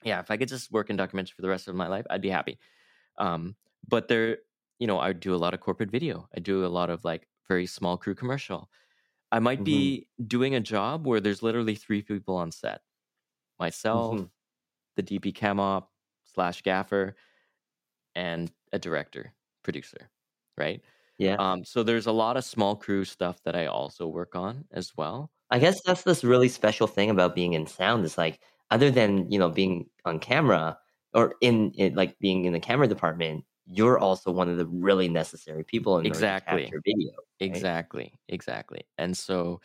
[0.03, 2.21] Yeah, if I could just work in documentary for the rest of my life, I'd
[2.21, 2.59] be happy.
[3.17, 3.57] Um,
[3.88, 4.39] but there,
[4.79, 6.27] you know, I do a lot of corporate video.
[6.35, 8.69] I do a lot of like very small crew commercial.
[9.31, 12.81] I might be doing a job where there's literally three people on set
[13.59, 14.29] myself, Mhm.
[14.97, 15.91] the DP cam op
[16.25, 17.15] slash gaffer,
[18.15, 19.33] and a director,
[19.63, 20.09] producer,
[20.57, 20.83] right?
[21.19, 21.38] Yeah.
[21.38, 24.95] Um, so there's a lot of small crew stuff that I also work on as
[24.97, 25.32] well.
[25.51, 29.29] I guess that's this really special thing about being in sound is like other than
[29.32, 30.79] you know being on camera
[31.13, 35.10] or in, in like being in the camera department, you're also one of the really
[35.10, 36.39] necessary people in order Exactly.
[36.48, 37.12] capture video.
[37.52, 37.69] right?
[37.79, 38.87] Exactly, exactly.
[38.98, 39.62] And so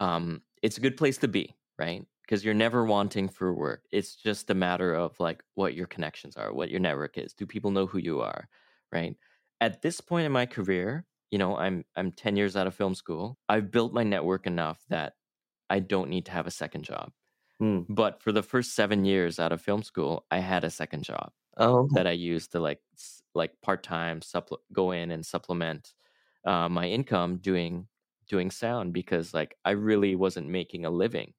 [0.00, 2.06] um it's a good place to be, right?
[2.22, 3.84] Because you're never wanting for work.
[3.92, 7.34] It's just a matter of like what your connections are, what your network is.
[7.34, 8.48] Do people know who you are,
[8.92, 9.16] right?
[9.60, 12.94] At this point in my career, you know, I'm I'm 10 years out of film
[12.94, 13.38] school.
[13.48, 15.14] I've built my network enough that
[15.70, 17.12] I don't need to have a second job.
[17.60, 17.88] Mm.
[17.88, 21.32] But for the first seven years out of film school, I had a second job
[21.56, 22.82] Oh, that I used to like
[23.34, 25.94] like part time supple- go in and supplement
[26.46, 27.88] uh, my income doing
[28.28, 31.34] doing sound because like I really wasn't making a living.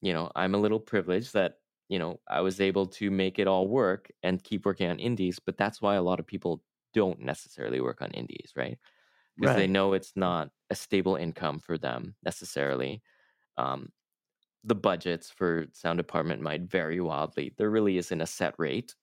[0.00, 3.46] You know, I'm a little privileged that you know I was able to make it
[3.48, 6.62] all work and keep working on indies, but that's why a lot of people
[6.94, 8.78] don't necessarily work on indies, right?
[9.36, 13.02] Because they know it's not a stable income for them necessarily.
[13.58, 13.92] Um,
[14.64, 17.54] the budgets for sound department might vary wildly.
[17.58, 18.96] There really isn't a set rate.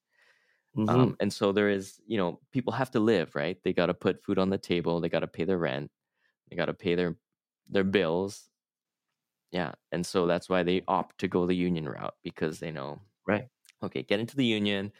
[0.75, 3.61] hmm Um, and so there is, you know, people have to live, right?
[3.63, 4.99] They got to put food on the table.
[4.99, 5.91] They got to pay their rent.
[6.49, 7.17] They got to pay their
[7.69, 8.49] their bills.
[9.51, 13.01] Yeah, and so that's why they opt to go the union route because they know,
[13.25, 13.49] Right.
[13.83, 14.93] okay, get into the union.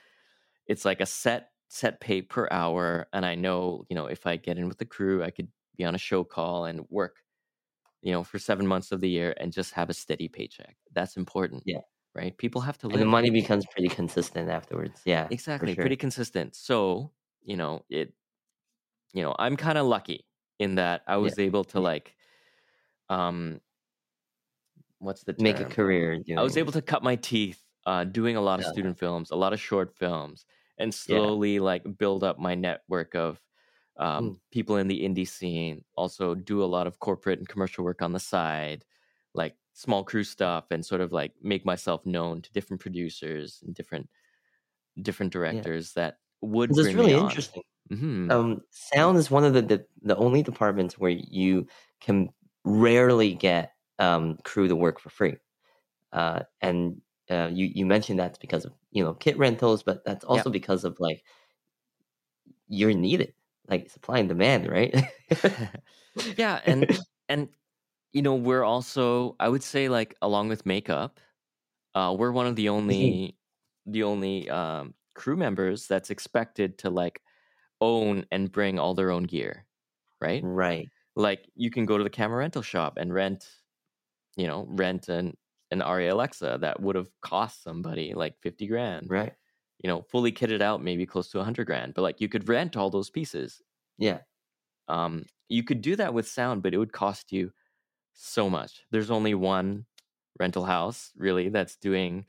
[0.67, 4.37] It's like a set set pay per hour, and I know, you know, if I
[4.37, 7.17] get in with the crew, I could be on a show call and work,
[8.01, 10.77] you know, for seven months of the year and just have a steady paycheck.
[10.93, 11.81] That's important, Yeah.
[12.15, 12.37] right?
[12.37, 15.05] People have to And the money becomes pretty consistent afterwards.
[15.05, 15.75] Yeah, Exactly, sure.
[15.75, 16.55] pretty consistent.
[16.55, 17.11] So,
[17.41, 18.13] you know, it
[19.13, 20.27] you know, I'm kind of lucky
[20.59, 21.29] in that I Yeah.
[21.29, 21.81] was able to Yeah.
[21.81, 22.15] like
[23.09, 23.61] um
[24.99, 25.65] what's the Make a term?
[25.65, 28.67] career I was able to cut my teeth uh doing a lot of Yeah.
[28.67, 30.45] student films, a lot of short films
[30.77, 31.35] and Yeah.
[31.35, 33.41] slowly like build up my network of
[33.97, 34.35] um Mm.
[34.51, 38.13] people in the indie scene, also do a lot of corporate and commercial work on
[38.13, 38.85] the side,
[39.35, 43.75] like small crew stuff and sort of like make myself known to different producers and
[43.75, 44.09] different
[45.01, 45.65] different Yeah.
[45.65, 47.63] directors that would 'Cause it's bring me really interesting.
[47.91, 51.67] hmm Um, sound is one of the, the the only departments where you
[52.01, 52.29] can
[52.65, 55.37] rarely get um crew to work for free.
[56.13, 57.01] Uh, and
[57.31, 60.85] uh, you you mentioned that's because of you know kit rentals, but that's also because
[60.85, 61.23] of like
[62.67, 63.33] you're needed,
[63.67, 64.93] like supply and demand, right?
[66.37, 66.89] yeah, and
[67.29, 67.49] and
[68.13, 71.19] you know, we're also I would say like along with makeup,
[71.95, 73.17] uh we're one of the Mhm.
[73.17, 73.37] only
[73.87, 77.21] the only um crew members that's expected to like
[77.81, 79.67] own and bring all their own gear,
[80.21, 80.47] right?
[80.51, 80.89] right.
[81.15, 83.49] Like you can go to the camera rental shop and rent,
[84.37, 85.37] you know, rent an
[85.75, 89.09] an Arri Alexa that would have cost somebody like 50 grand.
[89.09, 89.33] Right.
[89.83, 92.77] You know, fully kitted out maybe close to 100 grand, but like you could rent
[92.77, 93.61] all those pieces.
[93.97, 94.19] Yeah.
[94.87, 97.51] Um you could do that with sound, but it would cost you
[98.13, 98.83] so much.
[98.91, 99.85] There's only one
[100.39, 102.25] rental house really that's doing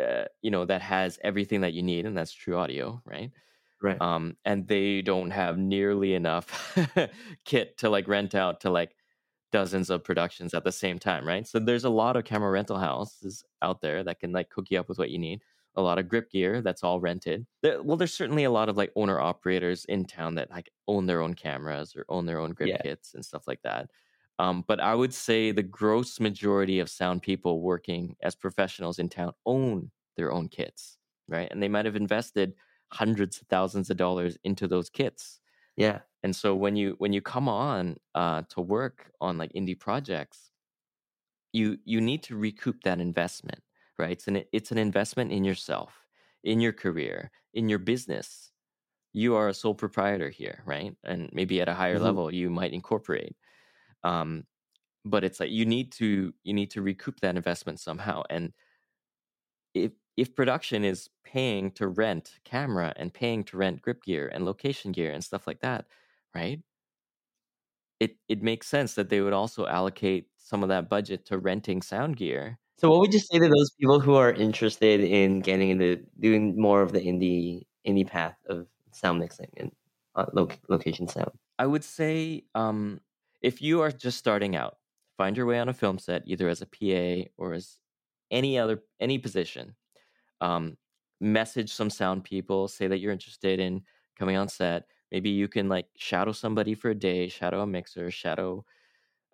[0.00, 3.32] uh, you know that has everything that you need and that's Trew Audio right
[3.82, 4.02] Right.
[4.02, 6.76] um and they don't have nearly enough
[7.44, 8.96] kit to like rent out to like
[9.50, 12.78] dozens of productions at the same time right so there's a lot of camera rental
[12.78, 15.42] houses out there that can like hook you up with what you need
[15.74, 18.76] a lot of grip gear that's all rented there, well there's certainly a lot of
[18.76, 22.52] like owner operators in town that like own their own cameras or own their own
[22.52, 22.82] grip Yeah.
[22.82, 23.90] kits and stuff like that
[24.38, 29.08] um, but I would say the gross majority of sound people working as professionals in
[29.08, 31.48] town own their own kits, right?
[31.50, 32.54] And they might have invested
[32.92, 35.40] hundreds of thousands of dollars into those kits.
[35.78, 36.02] Yeah.
[36.24, 40.52] And so when you when you come on uh, to work on like indie projects,
[41.52, 43.62] you you need to recoup that investment,
[43.98, 44.12] right?
[44.12, 46.06] It's an it's an investment in yourself,
[46.44, 48.52] in your career, in your business.
[49.14, 50.96] You are a sole proprietor here, right?
[51.04, 51.98] And maybe at a higher Mhm.
[52.00, 53.36] level, you might incorporate
[54.04, 54.46] um
[55.06, 58.52] but it's like you need to you need to recoup that investment somehow and
[59.74, 64.44] if if production is paying to rent camera and paying to rent grip gear and
[64.44, 65.86] location gear and stuff like that
[66.34, 66.62] right
[68.00, 71.82] it it makes sense that they would also allocate some of that budget to renting
[71.82, 75.70] sound gear So, what would you say to those people who are interested in getting
[75.70, 79.72] into doing more of the indie indie path of sound mixing and
[80.14, 81.32] uh, loc- location sound?
[81.58, 83.00] I would say um,
[83.42, 84.78] if you are just starting out,
[85.16, 87.78] find your way on a film set, either as a PA or as
[88.30, 89.74] any other any position.
[90.40, 90.76] Um,
[91.20, 93.82] message some sound people, say that you're interested in
[94.18, 94.84] coming on set.
[95.10, 98.64] Maybe you can like shadow somebody for a day, shadow a mixer, shadow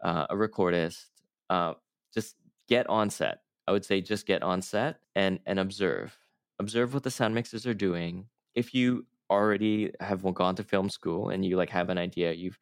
[0.03, 1.07] uh, a recordist.
[1.51, 1.75] Uh,
[2.13, 2.37] just
[2.69, 3.41] get on set.
[3.67, 6.17] I would say just get on set and and observe.
[6.59, 8.27] Observe what the sound mixers are doing.
[8.55, 12.59] If you already have gone to film school and you like have an idea, you've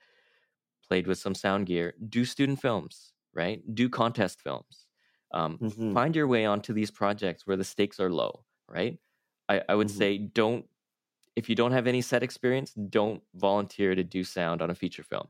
[0.88, 3.62] played with some sound gear, do student films, right?
[3.74, 4.86] Do contest films.
[5.33, 5.95] Um, Mhm.
[5.95, 8.99] Find your way onto these projects where the stakes are low, right?
[9.51, 10.03] I, I would Mhm.
[10.03, 10.66] say don't
[11.37, 15.03] if you don't have any set experience, don't volunteer to do sound on a feature
[15.05, 15.28] film.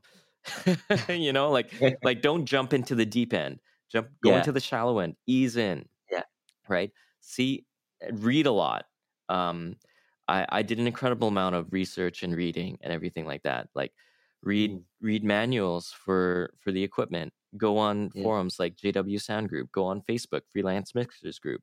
[1.09, 1.71] you know, like
[2.03, 3.59] like don't jump into the deep end.
[3.89, 4.37] Jump go Yeah.
[4.37, 5.15] into the shallow end.
[5.27, 5.87] Ease in.
[6.11, 6.23] Yeah.
[6.67, 6.91] Right.
[7.21, 7.65] See,
[8.11, 8.87] read a lot.
[9.29, 9.77] Um,
[10.27, 13.69] I I did an incredible amount of research and reading and everything like that.
[13.75, 13.93] Like
[14.41, 14.83] read Mm.
[15.01, 17.33] read manuals for for the equipment.
[17.57, 18.23] Go on Yeah.
[18.23, 21.61] forums like JW Sound Group, go on Facebook, Freelance Mixers Group.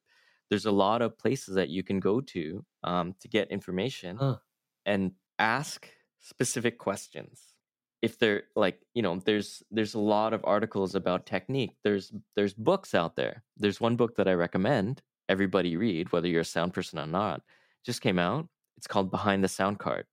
[0.50, 4.38] There's a lot of places that you can go to um, to get information Huh.
[4.86, 5.88] and ask
[6.20, 7.54] specific questions.
[8.02, 11.76] If they're like, you know, there's there's a lot of articles about technique.
[11.84, 13.44] There's there's books out there.
[13.56, 17.42] There's one book that I recommend everybody read, whether you're a sound person or not.
[17.84, 18.48] Just came out.
[18.76, 20.06] It's called Behind the Sound Cart.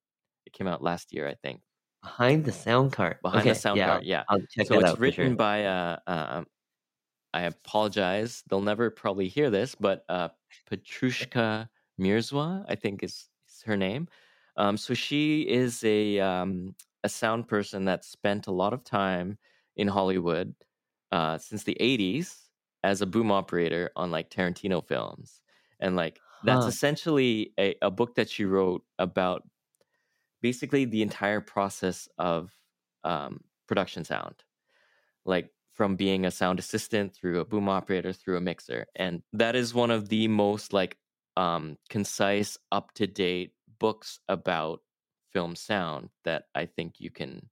[0.45, 1.61] It came out last year, I think.
[2.01, 3.21] Behind the sound cart.
[3.21, 4.23] Behind okay, the sound yeah, card, yeah.
[4.29, 5.35] I'll check so it's out written sure.
[5.35, 6.43] by uh, uh,
[7.33, 8.43] I apologize.
[8.49, 10.29] They'll never probably hear this, but uh,
[10.69, 11.69] Petrushka
[11.99, 14.07] Mirzwa, I think is, is her name.
[14.57, 19.37] Um, so she is a um, a sound person that spent a lot of time
[19.75, 20.55] in Hollywood
[21.11, 22.49] uh, since the '80s
[22.83, 25.41] as a boom operator on like Tarantino films,
[25.79, 26.67] and like that's Huh.
[26.67, 29.43] essentially a, a book that she wrote about
[30.41, 32.51] basically the entire process of
[33.03, 34.35] um, production sound,
[35.25, 39.55] like from being a sound assistant through a boom operator through a mixer, and that
[39.55, 40.97] is one of the most like
[41.35, 44.81] um, concise, up to date books about
[45.31, 47.47] film sound that I think you can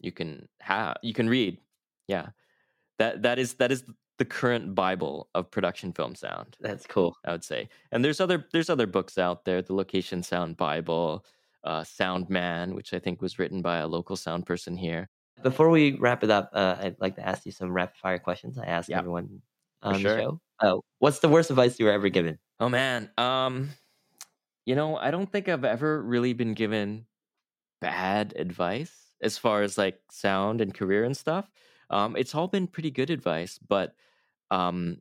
[0.00, 1.58] you can have you can read.
[2.08, 2.28] Yeah,
[2.98, 3.84] that that is that is
[4.18, 6.56] the current bible of production film sound.
[6.60, 7.16] That's cool.
[7.24, 7.68] I would say.
[7.92, 11.24] And there's other there's other books out there, the Location Sound Bible,
[11.64, 15.08] uh, Sound Man, which I think was written by a local sound person here.
[15.42, 18.58] Before we wrap it up, uh, I'd like to ask you some rapid fire questions.
[18.58, 18.98] I ask Yeah.
[18.98, 19.42] everyone
[19.82, 20.16] on sure.
[20.16, 20.40] the show.
[20.62, 22.38] Oh, what's the worst advice you were ever given?
[22.58, 23.70] Oh man, um,
[24.66, 27.06] you know, I don't think I've ever really been given
[27.80, 31.50] bad advice as far as like sound and career and stuff.
[31.90, 33.94] Um, it's all been pretty good advice, but
[34.50, 35.00] um,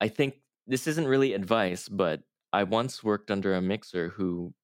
[0.00, 0.36] I think
[0.66, 2.22] this isn't really advice, but
[2.52, 4.54] I once worked under a mixer who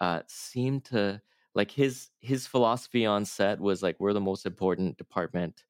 [0.00, 1.20] uh, seemed to
[1.54, 5.64] like his his philosophy on set was like we're the most important department,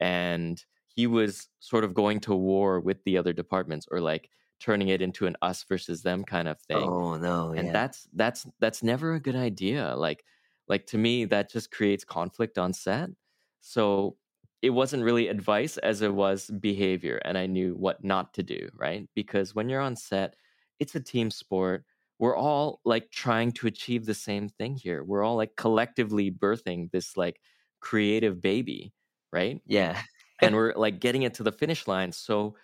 [0.00, 4.88] and he was sort of going to war with the other departments or like turning
[4.88, 7.72] it into an us versus them kind of thing Oh no, and yeah.
[7.72, 10.24] that's that's that's never a good idea like
[10.68, 13.10] like to me that just creates conflict on set
[13.60, 14.16] so
[14.62, 18.68] it wasn't really advice as it was behavior and i knew what not to do
[18.74, 20.36] right because when you're on set
[20.78, 21.84] it's a team sport
[22.18, 26.90] we're all like trying to achieve the same thing here we're all like collectively birthing
[26.92, 27.40] this like
[27.80, 28.92] creative baby
[29.32, 30.00] right yeah.
[30.42, 32.12] and we're like getting it to the finish line.
[32.12, 32.56] So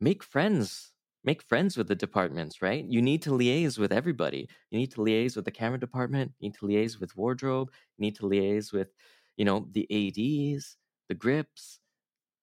[0.00, 0.92] make friends,
[1.24, 2.84] make friends with the departments, right?
[2.84, 4.48] You need to liaise with everybody.
[4.70, 6.32] You need to liaise with the camera department.
[6.38, 7.70] You need to liaise with wardrobe.
[7.96, 8.88] You need to liaise with,
[9.36, 10.76] you know, the ads,
[11.08, 11.80] the grips,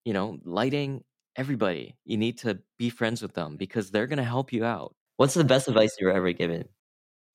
[0.05, 1.03] you know, lighting.
[1.35, 1.97] Everybody.
[2.05, 4.95] You need to be friends with them because they're going to help you out.
[5.23, 6.63] What's the best advice you were ever given?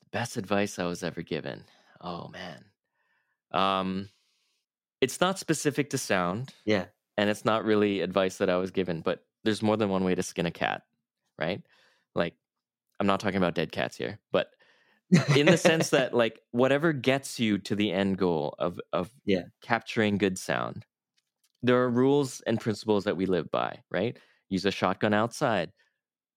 [0.02, 1.64] The best advice I was ever given.
[2.02, 2.66] Oh man.
[3.50, 4.10] Um,
[5.00, 6.52] it's not specific to sound.
[6.66, 6.84] Yeah.
[7.16, 10.14] and it's not really advice that I was given, but there's more than one way
[10.14, 10.82] to skin a cat,
[11.38, 11.62] right?
[12.14, 12.34] Like,
[13.00, 14.50] I'm not talking about dead cats here, but
[15.34, 19.44] in the sense that like whatever gets you to the end goal of of Yeah.
[19.62, 20.84] capturing good sound,
[21.62, 24.18] there are rules and principles that we live by, right?
[24.50, 25.72] Use a shotgun outside,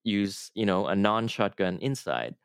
[0.04, 2.36] use you know a non-shotgun inside,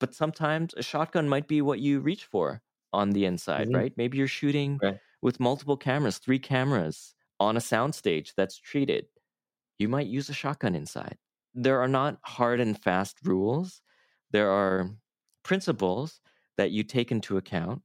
[0.00, 3.74] but sometimes a shotgun might be what you reach for on the inside, Mhm.
[3.74, 3.94] right?
[3.96, 5.00] Maybe you're shooting Right.
[5.22, 9.08] with multiple cameras, three cameras on a soundstage that's treated.
[9.78, 11.18] You might use a shotgun inside.
[11.54, 13.82] There are not hard and fast rules.
[14.30, 14.90] There are
[15.42, 16.20] principles
[16.56, 17.82] that you take into account,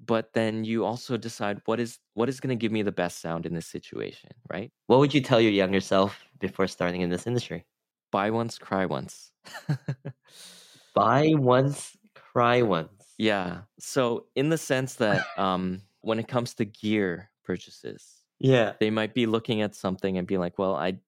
[0.00, 3.20] but then you also decide what is what is going to give me the best
[3.20, 4.72] sound in this situation, right?
[4.88, 7.64] What would you tell your younger self before starting in this industry?
[8.10, 9.32] Buy once, cry once.
[10.94, 13.18] Buy once, cry once.
[13.18, 13.62] yeah.
[13.78, 18.74] So in the sense that um when it comes to gear purchases, Yeah.
[18.80, 21.00] they might be looking at something and be like, "Well, I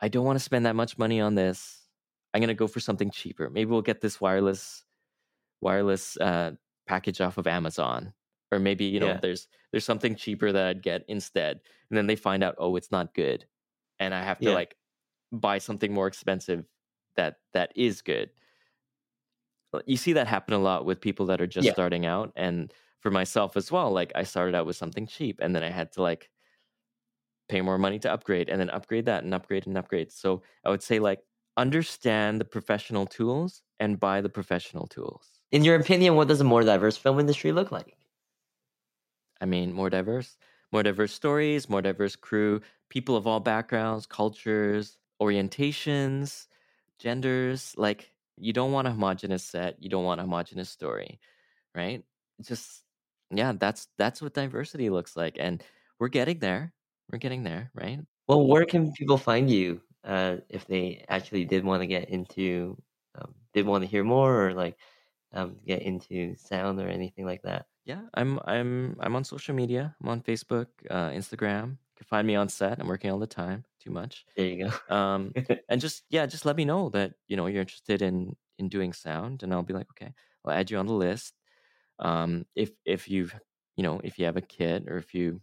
[0.00, 1.88] I don't want to spend that much money on this.
[2.34, 3.50] I'm going to go for something cheaper.
[3.50, 4.84] Maybe we'll get this wireless
[5.62, 6.52] wireless uh
[6.86, 8.14] package off of Amazon."
[8.52, 9.20] Or maybe, you know, Yeah.
[9.22, 11.60] there's there's something cheaper that I'd get instead.
[11.90, 13.46] And then they find out, "Oh, it's not good."
[14.00, 14.54] And I have to Yeah.
[14.54, 14.76] like
[15.40, 16.66] buy something more expensive
[17.16, 18.30] that that is good.
[19.72, 21.72] Uh, You see that happen a lot with people that are just Yeah.
[21.72, 25.54] starting out and for myself as well, like I started out with something cheap and
[25.54, 26.30] then I had to like
[27.48, 30.10] pay more money to upgrade and then upgrade that and upgrade and upgrade.
[30.10, 31.22] So I would say like
[31.56, 35.40] understand the professional tools and buy the professional tools.
[35.50, 37.96] In your opinion, what does a more diverse film industry look like?
[39.40, 40.36] I mean, more diverse,
[40.72, 46.46] more diverse stories, more diverse crew, people of all backgrounds, cultures, orientations,
[46.98, 47.74] genders.
[47.76, 51.20] Like you don't want a homogenous set, you don't want a homogenous story,
[51.74, 52.02] right?
[52.38, 52.82] It's just
[53.30, 55.62] yeah, that's that's what diversity looks like and
[55.98, 56.72] we're getting there.
[57.10, 58.00] we're getting there, right?
[58.28, 62.76] Well, where can people find you uh, if they actually did want to get into,
[63.14, 64.76] um, did want to hear more or like
[65.32, 67.66] um, get into sound or anything like that?
[67.84, 69.94] Yeah, I'm I'm I'm on social media.
[70.02, 71.76] I'm on Facebook, uh, Instagram.
[71.94, 72.80] You can find me on set.
[72.80, 73.64] I'm working all the time.
[73.80, 74.24] Too much.
[74.36, 74.94] There you go.
[74.94, 75.32] Um,
[75.68, 78.92] and just yeah, just let me know that you know you're interested in in doing
[78.92, 80.12] sound, and I'll be like, okay,
[80.44, 81.34] I'll add you on the list.
[82.00, 83.34] Um, if if you've
[83.76, 85.40] you know if you have a kid or if you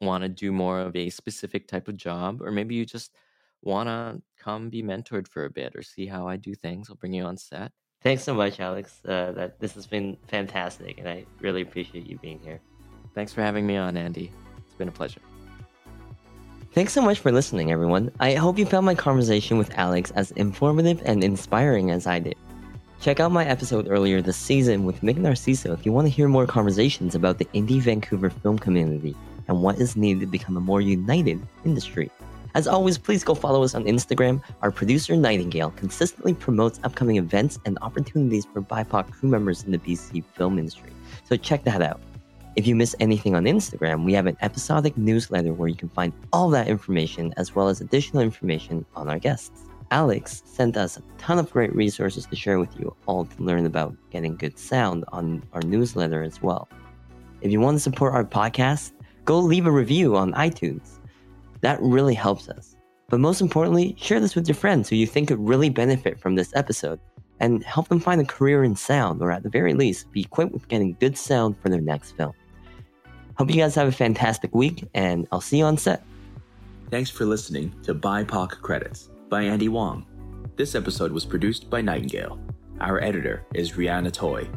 [0.00, 3.14] want to do more of a specific type of job, or maybe you just
[3.62, 6.96] want to come be mentored for a bit or see how I do things, I'll
[6.96, 7.70] bring you on set.
[8.02, 9.00] Thanks so much, Alex.
[9.04, 12.60] Uh, that this has been fantastic, and I really appreciate you being here.
[13.14, 14.32] Thanks for having me on, Andy.
[14.58, 15.20] It's been a pleasure.
[16.74, 18.10] Thanks so much for listening, everyone.
[18.18, 22.34] I hope you found my conversation with Alex as informative and inspiring as I did.
[23.00, 26.26] Check out my episode earlier this season with Mick Narciso if you want to hear
[26.26, 29.14] more conversations about the indie Vancouver film community
[29.46, 32.10] and what is needed to become a more united industry.
[32.56, 34.42] As always, please go follow us on Instagram.
[34.60, 39.78] Our producer, Nightingale, consistently promotes upcoming events and opportunities for BIPOC crew members in the
[39.78, 40.90] BC film industry.
[41.22, 42.00] So check that out.
[42.56, 46.12] If you miss anything on Instagram, we have an episodic newsletter where you can find
[46.32, 49.64] all that information as well as additional information on our guests.
[49.90, 53.66] Alex sent us a ton of great resources to share with you all to learn
[53.66, 56.68] about getting good sound on our newsletter as well.
[57.40, 58.92] If you want to support our podcast,
[59.24, 61.00] go leave a review on iTunes.
[61.60, 62.76] That really helps us.
[63.08, 66.36] But most importantly, share this with your friends who you think could really benefit from
[66.36, 67.00] this episode
[67.40, 70.52] and help them find a career in sound, or at the very least, be equipped
[70.52, 72.32] with getting good sound for their next film.
[73.36, 76.04] Hope you guys have a fantastic week, and I'll see you on set.
[76.90, 80.06] Thanks for listening to BIPOC Credits by Andy Wong.
[80.56, 82.38] This episode was produced by Nightingale.
[82.80, 84.48] Our editor is Rihanna Toy.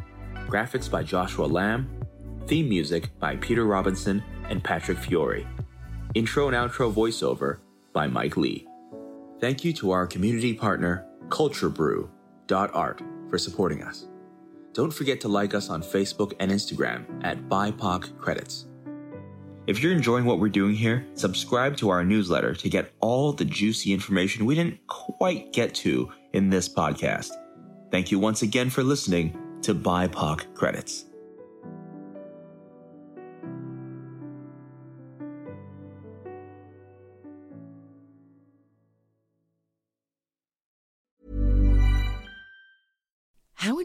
[0.46, 1.88] Graphics by Joshua Lamb.
[2.46, 5.46] Theme music by Peter Robinson and Patrick Fiore.
[6.14, 7.58] Intro and outro voiceover
[7.92, 8.66] by Mike Lee.
[9.40, 14.07] Thank you to our community partner, CultureBrew.art, for supporting us.
[14.78, 18.66] Don't forget to like us on Facebook and Instagram at BIPOC Credits.
[19.66, 23.44] If you're enjoying what we're doing here, subscribe to our newsletter to get all the
[23.44, 27.32] juicy information we didn't quite get to in this podcast.
[27.90, 31.06] Thank you once again for listening to BIPOC Credits.